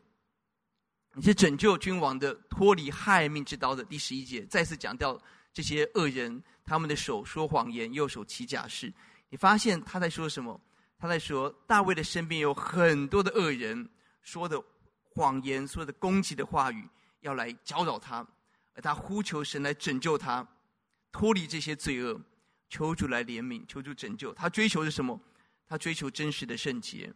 [1.15, 3.83] 你是拯救君王的，脱离害命之刀的。
[3.85, 5.21] 第十一节，再次讲到
[5.53, 8.93] 这些恶人，他们的手说谎言，右手起假誓。
[9.31, 10.61] 你发现他在说什么？
[10.99, 13.89] 他在说大卫的身边有很多的恶人
[14.23, 14.63] 说的。
[15.11, 16.89] 谎言，说的攻击的话语，
[17.23, 18.25] 要来搅扰他，
[18.75, 20.47] 而他呼求神来拯救他，
[21.11, 22.21] 脱离这些罪恶，
[22.69, 24.33] 求主来怜悯，求主拯救。
[24.35, 25.21] 他追求的是什么？
[25.69, 27.13] 他追求真实的圣洁。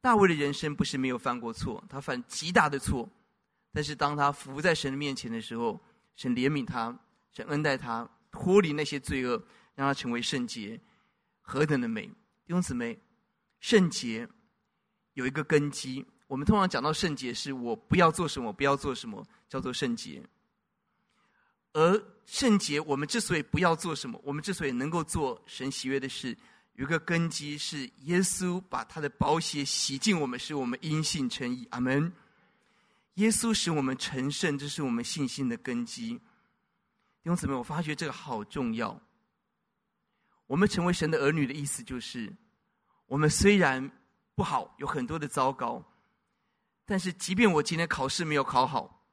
[0.00, 3.08] 大卫的人生不是没有犯过错，他犯极大的错，
[3.72, 5.80] 但是当他伏在神的面前的时候，
[6.16, 6.96] 神怜悯他，
[7.32, 9.42] 神恩待他，脱离那些罪恶，
[9.74, 10.80] 让他成为圣洁，
[11.40, 12.06] 何等的美！
[12.06, 12.98] 弟兄姊妹，
[13.60, 14.28] 圣洁
[15.14, 16.04] 有一个根基。
[16.26, 20.22] 我们通常讲到圣洁，是我不要做什么，不要做什么，叫做圣洁。
[21.72, 26.36] 而圣洁，我们之所以不要做什么，我们之所以能够做神喜悦的事，
[26.78, 31.66] 有个根基是耶稣把他的宝血洗净我们，使我们因信称义。
[31.72, 32.12] 阿门。
[33.14, 36.10] 耶稣使我们成圣，这是我们信心的根基。
[36.14, 38.96] 弟兄姊妹，我发觉这个好重要。
[40.46, 42.32] 我们成为神的儿女的意思，就是
[43.06, 43.90] 我们虽然
[44.36, 45.84] 不好，有很多的糟糕。
[46.86, 49.04] 但是，即便我今天考试没有考好，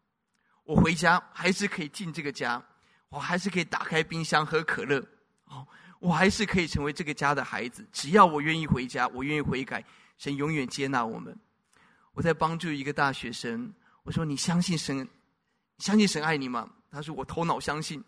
[0.66, 2.64] 我回家还是可以进这个家，
[3.10, 5.04] 我还是可以打开冰箱喝可乐，
[5.46, 5.68] 哦，
[6.06, 7.84] 我还是可以成为这个家的孩子。
[7.92, 9.84] 只要我愿意回家，我愿意悔改，
[10.20, 11.36] 神永远接纳我们。
[12.14, 15.08] 我在帮助一个大学生，我说：“你相信神？
[15.80, 18.04] 相信神爱你吗？”他说：“我头脑相信，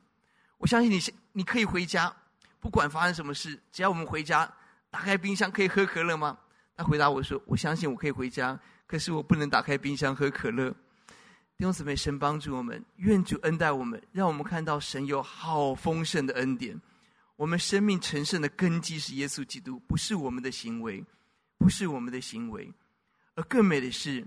[0.60, 1.00] 我相信你，
[1.34, 2.16] 你可以回家，
[2.60, 4.48] 不管发生什么事，只要我们回家，
[4.92, 6.38] 打开冰箱可以喝可乐吗？”
[6.78, 10.70] 他回答我说：“我相信我可以回家。”可是我不能打开冰箱喝可乐。
[10.70, 16.80] 弟兄姊妹，神帮助我们，愿主恩待我们，让我们看到神有好丰盛的恩典。
[17.38, 21.02] 我们生命成圣的根基是耶稣基督，不是我们的行为，
[21.58, 22.70] 不是我们的行为。
[23.36, 24.26] 而更美的是，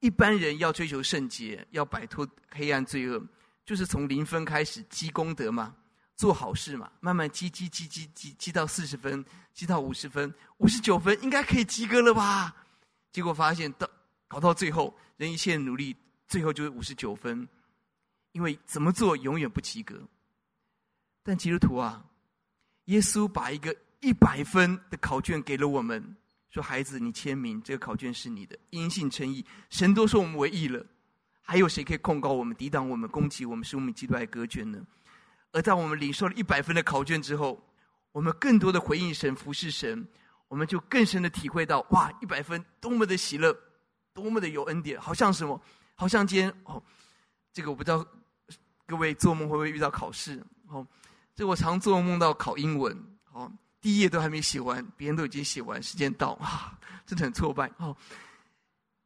[0.00, 3.22] 一般人要追求圣洁，要摆脱黑暗罪恶，
[3.64, 5.76] 就是从零分开始积功德嘛，
[6.16, 9.22] 做好事嘛，慢慢积积积积积积到四十分，
[9.52, 12.56] 积到五十分，五十九分应该可以及格了吧？
[13.12, 13.86] 结果发现到
[14.26, 15.94] 搞到最后，人一切努力，
[16.26, 17.46] 最后就是五十九分，
[18.32, 20.00] 因为怎么做永远不及格。
[21.22, 22.02] 但基督徒啊，
[22.90, 26.16] 耶稣把一个一百分的考卷给了我们，
[26.50, 29.44] 说：“孩子，你签名，这个考卷是你的，因信称义。
[29.68, 30.84] 神都说我们为义了，
[31.40, 34.80] 还有谁可以控告我们、抵挡我们、攻击我们，使我们基督爱隔绝呢？”
[35.52, 37.60] 而在我们领受了一百分的考卷之后，
[38.12, 40.06] 我们更多的回应神、服侍神。
[40.48, 43.56] 我们就更深的体会到，哇，一百分多么的喜乐，
[44.12, 45.62] 多么的有恩典，好像什么，
[45.94, 46.82] 好像今天哦，
[47.52, 48.04] 这个我不知道
[48.84, 50.84] 各位做梦会不会遇到考试哦，
[51.34, 52.96] 这我常做梦到考英文
[53.32, 53.50] 哦，
[53.80, 57.96] 第一页都还没写完，别人都已经写完，时间到啊，真的很挫败哦，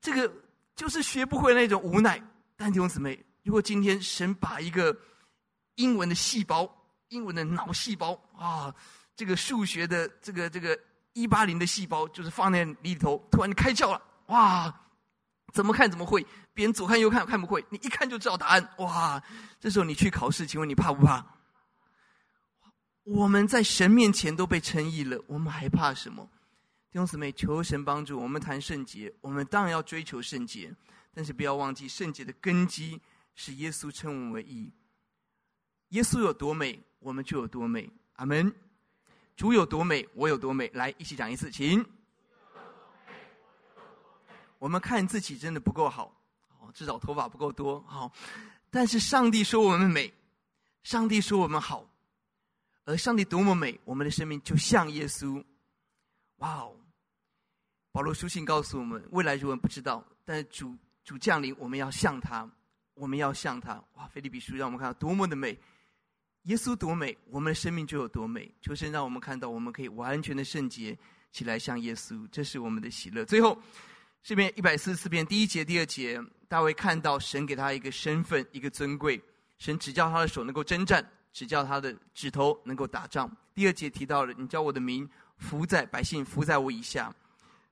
[0.01, 0.33] 这个
[0.75, 2.23] 就是学不会那种无奈。
[2.57, 4.97] 但弟兄姊妹，如果今天神把一个
[5.77, 6.69] 英文的细胞、
[7.09, 8.75] 英文的脑细胞啊，
[9.17, 10.79] 这个数学的这个这个。
[11.17, 14.81] 一八零的细胞就是放在里头，突然开窍了，哇！
[15.53, 19.23] 怎么看怎么会，别人左看右看看不会，你一看就知道答案，哇！
[19.61, 21.25] 这时候你去考试，请问你怕不怕？
[23.05, 26.29] 我们在神面前都被称义了，我们还怕什么？
[26.91, 30.75] 弟兄姊妹，求神帮助我们谈圣洁，我们当然要追求圣洁，
[31.13, 33.01] 但是不要忘记圣洁的根基
[33.35, 34.73] 是耶稣称我们为义。
[35.91, 37.91] 耶稣有多美，我们就有多美。
[38.17, 38.53] 阿门。
[39.37, 40.71] 主有多美，我有多美。
[40.75, 41.85] 来，一起讲一次，请。
[44.59, 46.17] 我们看自己真的不够好，
[46.61, 48.11] 哦，至少头发不够多，好。
[48.71, 50.15] 但是上帝说我们美，
[50.85, 51.87] 上帝说我们好，
[52.85, 55.43] 而上帝多么美，我们的生命就像耶稣。
[56.39, 56.77] 哇哦！
[57.93, 62.51] 保罗书信告诉我们，未来如果不知道，但是主主降临，我们要像他，
[62.95, 63.83] 我们要像他。
[63.95, 64.07] 哇！
[64.09, 65.59] 腓利比书让我们看到多么的美，
[66.43, 68.53] 耶稣多美，我们的生命就有多美。
[68.61, 70.99] 求神让我们看到，我们可以完全的圣洁
[71.33, 73.25] 起来，像耶稣，这是我们的喜乐。
[73.25, 73.59] 最后，
[74.23, 79.23] 诗篇一百四十四篇第一节、第二节，大卫看到神给他一个身份，一个尊贵。
[79.59, 83.31] 神指教他的手能够征战，指教他的指头能够打仗。
[83.53, 85.07] 第二节提到了，你叫我的名
[85.37, 87.15] 服在百姓服在我以下。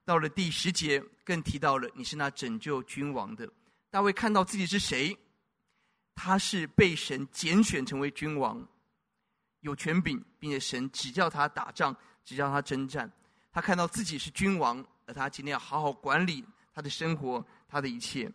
[0.05, 3.49] 到了第十节更提到了，你是那拯救君王的。
[3.89, 5.17] 大卫看到自己是谁，
[6.13, 8.61] 他是被神拣选成为君王，
[9.61, 11.95] 有权柄，并且神指教他打仗，
[12.25, 13.09] 指教他征战。
[13.53, 16.43] 他看到自己是君王，而他今天要好好管理
[16.73, 18.25] 他的生活，他的一切。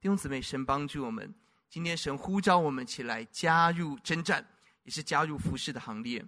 [0.00, 1.34] 弟兄姊妹，神帮助我们。
[1.68, 4.46] 今天神呼召我们起来加入征战，
[4.88, 6.24] 也是加入服侍的行列。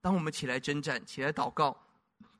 [0.00, 1.76] 当我们起来征战、起来祷告、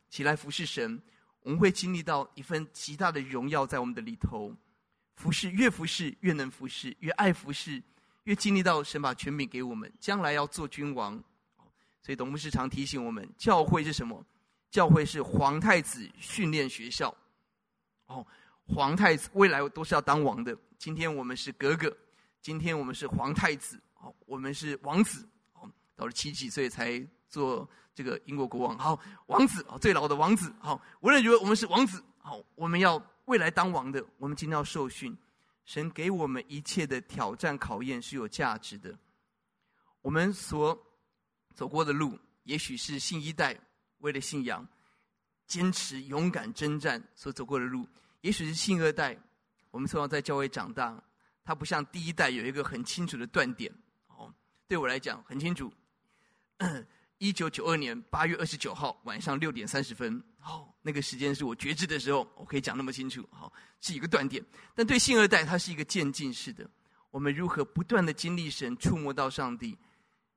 [0.08, 1.02] 起来服侍神，
[1.40, 4.54] 我们会经历到一份极大的荣耀在我们的里头。
[5.16, 7.82] 服侍越服侍越能服侍，越爱服侍
[8.22, 11.20] 越经历到神把权柄给我们，将来要做君王。
[12.00, 14.24] 所以董牧师常提醒我们：教会是什么？
[14.70, 17.12] 教会是皇太子训练学校。
[18.06, 18.24] 哦，
[18.64, 20.56] 皇太子未来都是要当王的。
[20.78, 21.96] 今天我们是格格。
[22.40, 25.26] 今天我们是皇太子，哦，我们是王子，
[25.96, 35.16] 到了七几岁才做这个英国国王，好，王子，啊，最老的王子，好，无论如何，我们是王子，好，我们要未来当王的，我们今天要受训，
[35.64, 38.96] 神给我们一切的挑战考验是有价值的，
[40.02, 40.76] 我们所
[41.54, 43.58] 走过的路，也许是信一代
[43.98, 44.66] 为了信仰
[45.46, 47.86] 坚持勇敢征战所走过的路，
[48.22, 49.16] 也许是信二代，
[49.70, 51.02] 我们从小在教会长大。
[51.46, 53.70] 他不像第一代有一个很清楚的断点，
[54.06, 54.32] 哦，
[54.66, 55.70] 对我来讲很清楚。
[57.18, 64.44] 一九九二年八月二十九号晚上六点三十分，哦，那个时间是我觉知的时候，我可以讲那么清楚，好，是一个断点。
[64.74, 66.68] 但对信二代，它是一个渐进式的。
[67.10, 69.78] 我们如何不断的经历神，触摸到上帝，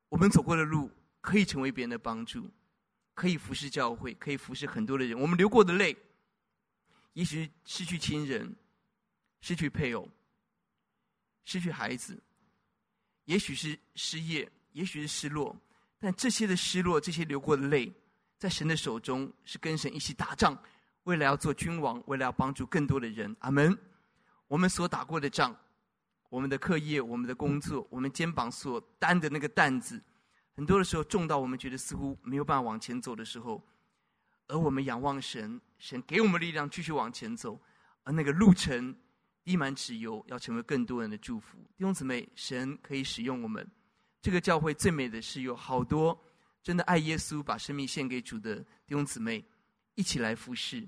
[0.10, 0.90] 我们走过的路
[1.22, 2.50] 可以成为别人的帮助，
[3.16, 5.20] 可以服侍教会，可以服侍很多的人。
[5.20, 5.98] 我们流过的泪，
[7.14, 8.56] 也许失去亲人，
[9.42, 10.08] 失去配偶。
[11.46, 12.22] 失去孩子，
[13.24, 15.56] 也许是失业，也许是失落，
[16.00, 17.92] 但这些的失落，这些流过的泪，
[18.38, 20.58] 在神的手中是跟神一起打仗，
[21.04, 23.36] 为了要做君王，为了要帮助更多的人。
[23.40, 23.78] 阿门。
[24.48, 25.56] 我们所打过的仗，
[26.30, 30.02] 我们的课业，我们的工作，我们肩膀所担的那个担子，
[30.56, 33.62] 很多的时候重到我们觉得似乎没有办法往前走的时候，
[34.48, 37.60] 而我们仰望神，神给我们力量继续往前走，
[38.04, 38.96] 而那个路程。
[39.44, 41.58] 滴满脂油，要成为更多人的祝福。
[41.78, 43.66] 弟兄姊妹，神可以使用我们。
[44.28, 46.22] 这个教会最美的是有好多
[46.62, 49.42] 真的爱耶稣、把生命献给主的弟兄姊妹，
[49.96, 50.86] 一起来服侍。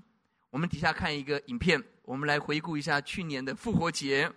[0.50, 4.30] 我们底下看一个影片，我们来回顾一下去年的复活节。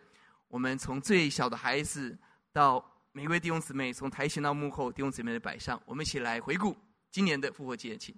[0.48, 2.18] 我们从最小的孩子
[2.54, 2.82] 到
[3.12, 6.74] 每位弟兄姊妹，从台前到幕后弟兄姊妹的摆上，我们一起来回顾
[7.12, 8.16] 今年的复活节，请。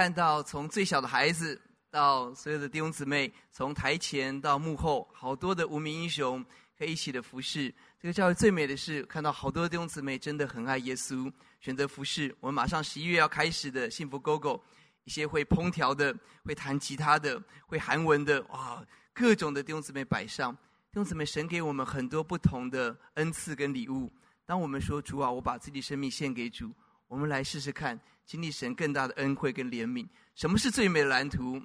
[0.00, 6.42] 看到从最小的孩子到所有的弟兄姊妹，从台前到幕后，好多的无名英雄
[6.78, 7.68] 可以一起的服侍。
[8.00, 11.30] 这个教会最美的是看到好多弟兄姊妹真的很爱耶稣，
[11.60, 12.34] 选择服侍。
[12.40, 14.58] 我们马上十一月要开始的幸福 GoGo，
[15.04, 18.82] 一些会烹调的、会弹吉他的、会韩文的，哇，
[19.12, 20.50] 各种的弟兄姊妹摆上。
[20.54, 24.10] 弟兄姊妹，神给我们很多不同的恩赐跟礼物。
[24.46, 26.72] 当我们说主啊，我把自己生命献给主，
[27.10, 30.06] 我们来试试看，经历神更大的恩惠跟怜悯。
[30.36, 31.60] 什么是最美的蓝图？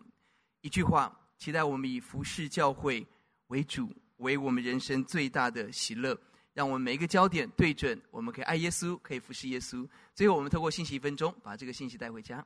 [0.62, 3.06] 一句话，期待我们以服侍教会
[3.50, 3.88] 为主，
[4.18, 6.20] 为我们人生最大的喜乐。
[6.52, 9.88] 让我们每一个焦点对准，我们可以爱耶稣，可以服侍耶稣。
[10.16, 12.44] 最后，我们透过信息一分钟，把这个信息带回家。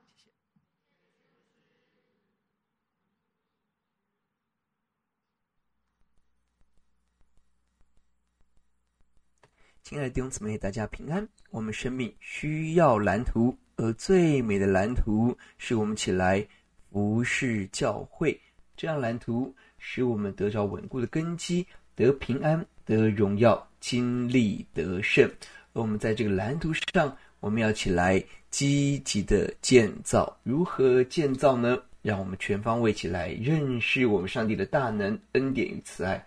[9.83, 11.27] 亲爱的弟兄姊妹，大家平安。
[11.49, 16.45] 我们生命需要蓝图，而最美的蓝图是我们起来
[16.91, 18.39] 服侍教会。
[18.77, 21.65] 这样蓝图使我们得着稳固的根基，
[21.95, 25.27] 得平安，得荣耀，经历得胜。
[25.73, 30.37] 而我们在这个蓝图上，我们要起来积极的建造。
[30.43, 31.81] 如何建造呢？
[32.01, 36.23] 让我们全方位起来认识我们上帝的大能、恩典与慈爱，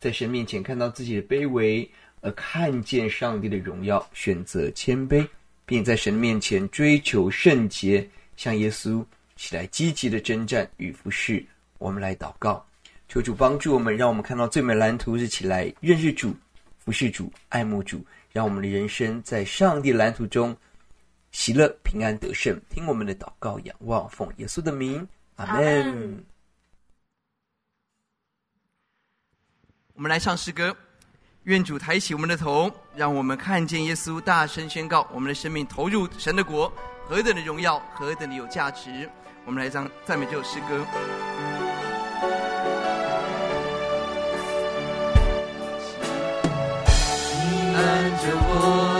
[0.00, 1.88] 在神面前看到自己的卑微。
[2.22, 5.28] 而看见上帝的荣耀，选择谦卑，
[5.66, 9.04] 并在神面前追求圣洁，向耶稣
[9.34, 11.44] 起来积极的征战与服侍。
[11.78, 12.64] 我们来祷告，
[13.08, 16.32] 求主帮助我们，让我们看到最美蓝图是起来认识主、
[16.78, 20.56] 服侍主、爱慕主，让我们的人生在上帝蓝图中
[21.32, 22.56] 喜乐、平安、得胜。
[22.70, 26.24] 听我们的祷告，仰望奉耶稣的名，阿门。
[29.94, 30.76] 我们来唱诗歌。
[31.44, 36.72] 愿主抬起我们的头，让我们看见耶稣，大声宣告：我们的生命投入神的国，
[37.08, 39.10] 何等的荣耀，何等的有价值！
[39.44, 40.86] 我们来唱赞美这首诗歌。
[47.74, 48.91] 按着我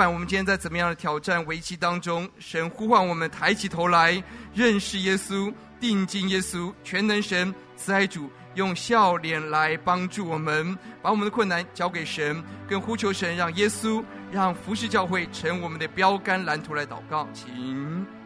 [0.00, 4.22] 管我们今天在怎么样的挑战危机当中，神呼唤我们抬起头来，
[4.54, 18.19] 认识耶稣，定睛耶稣，全能神慈爱主，用笑脸来帮助我们，把我们的困难交给神，更呼求神，让耶稣，让服侍教会成我们的标杆蓝图来祷告，请。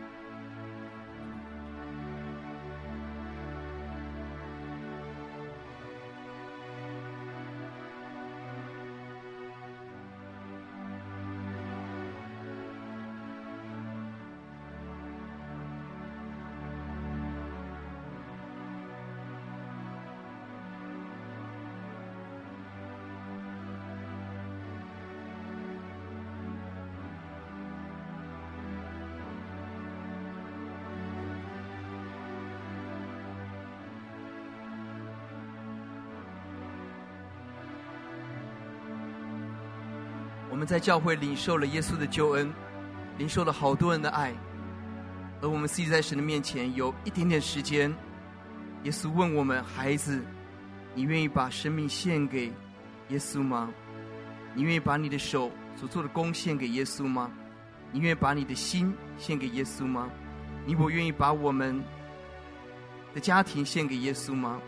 [40.55, 42.49] 我们在教会领受了耶稣的救恩，
[43.19, 44.33] 领受了好多人的爱，
[45.43, 47.93] 而我们自己在神的面前有一点点时间。
[48.85, 50.23] 耶稣问我们：“孩子，
[50.95, 52.53] 你愿意把生命献给
[53.09, 53.69] 耶稣吗？
[54.55, 57.33] 你愿意把你的手所做的工献给耶稣吗？
[57.91, 60.09] 你愿意把你的心献给耶稣吗？
[60.65, 61.83] 你我愿意把我们
[63.13, 64.63] 的家庭献给耶稣吗？”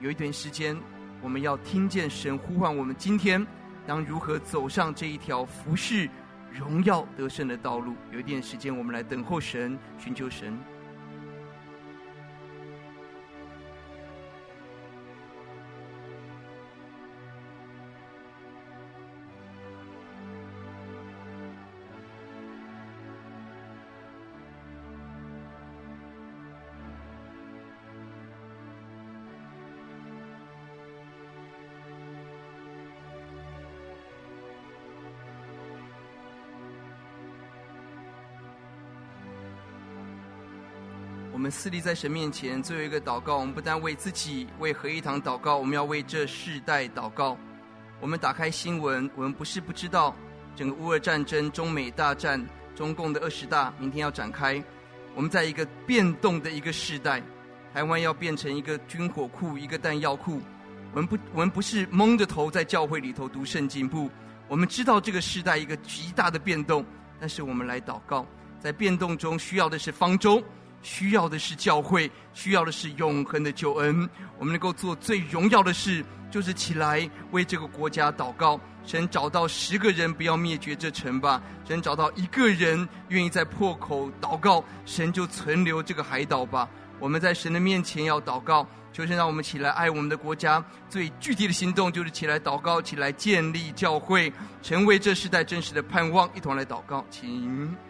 [0.00, 0.80] 有一段时间，
[1.22, 3.46] 我们要听见神呼唤我们，今天
[3.86, 6.08] 当如何走上这一条服侍、
[6.50, 7.94] 荣耀、得胜的道路。
[8.10, 10.56] 有一点时间，我们来等候神，寻求神。
[41.50, 43.38] 们侍立在神面前，最后一个祷告。
[43.38, 47.36] 我们不但为自己、为合一堂祷告，我们要为这世代祷告。
[48.00, 50.14] 我们打开新闻，我们不是不知道，
[50.54, 52.40] 整个乌俄战争、中美大战、
[52.76, 54.62] 中共的二十大明天要展开。
[55.16, 57.20] 我们在一个变动的一个世代，
[57.74, 60.40] 台湾要变成一个军火库、一个弹药库。
[60.94, 64.08] 我们不，我们不是蒙着头在教会里头读圣经，不，
[64.46, 66.86] 我们知道这个世代一个极大的变动，
[67.18, 68.24] 但是我们来祷告，
[68.60, 70.40] 在变动中需要的是方舟。
[70.82, 74.08] 需要的是教会，需要的是永恒的救恩。
[74.38, 78.60] 我们能够做最荣耀的事，就是起来为这个国家祷告。
[78.86, 81.40] 神找到十个人，不要灭绝这城吧。
[81.68, 86.68] 神找到一个人，愿意在破口祷告，神就存留这个海岛吧。
[86.98, 90.64] 我们在神的面前要祷告，求神让我们起来爱我们的国家。
[90.88, 96.28] 最具体的行动就是起来祷告，起来建立教会，成为这世代真实的盼望。
[96.34, 97.89] 一同来祷告，请。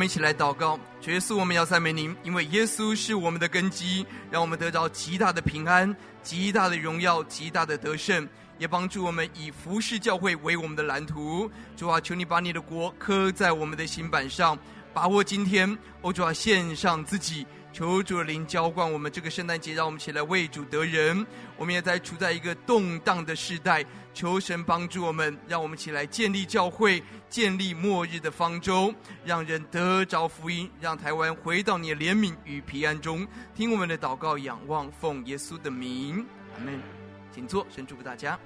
[0.00, 8.26] 们一起来祷告，主耶稣，我们要赞美您，因为耶稣是我们的根基，让我们得到极大的平安、极大的荣耀、极大的得胜，
[8.56, 11.50] 也帮助我们以服侍教会为我们的蓝图。
[11.76, 14.58] 主啊，求你把你的国刻在我们的心板上，
[14.92, 17.46] 把握今天，我，主啊，献上自己。
[17.72, 21.24] 求主的灵浇灌我们这个圣诞节，让我们起来为主得人。
[21.56, 28.92] 我们也在处在一个动荡的时代，求神帮助我们，让我们起来建立教会，建立末日的方舟，
[29.24, 33.24] 让人得着福音，让台湾回到你的怜悯与平安中。
[33.54, 36.26] 听我们的祷告，仰望奉耶稣的名，
[36.58, 36.80] 阿门。
[37.32, 38.36] 请坐，神祝福大家。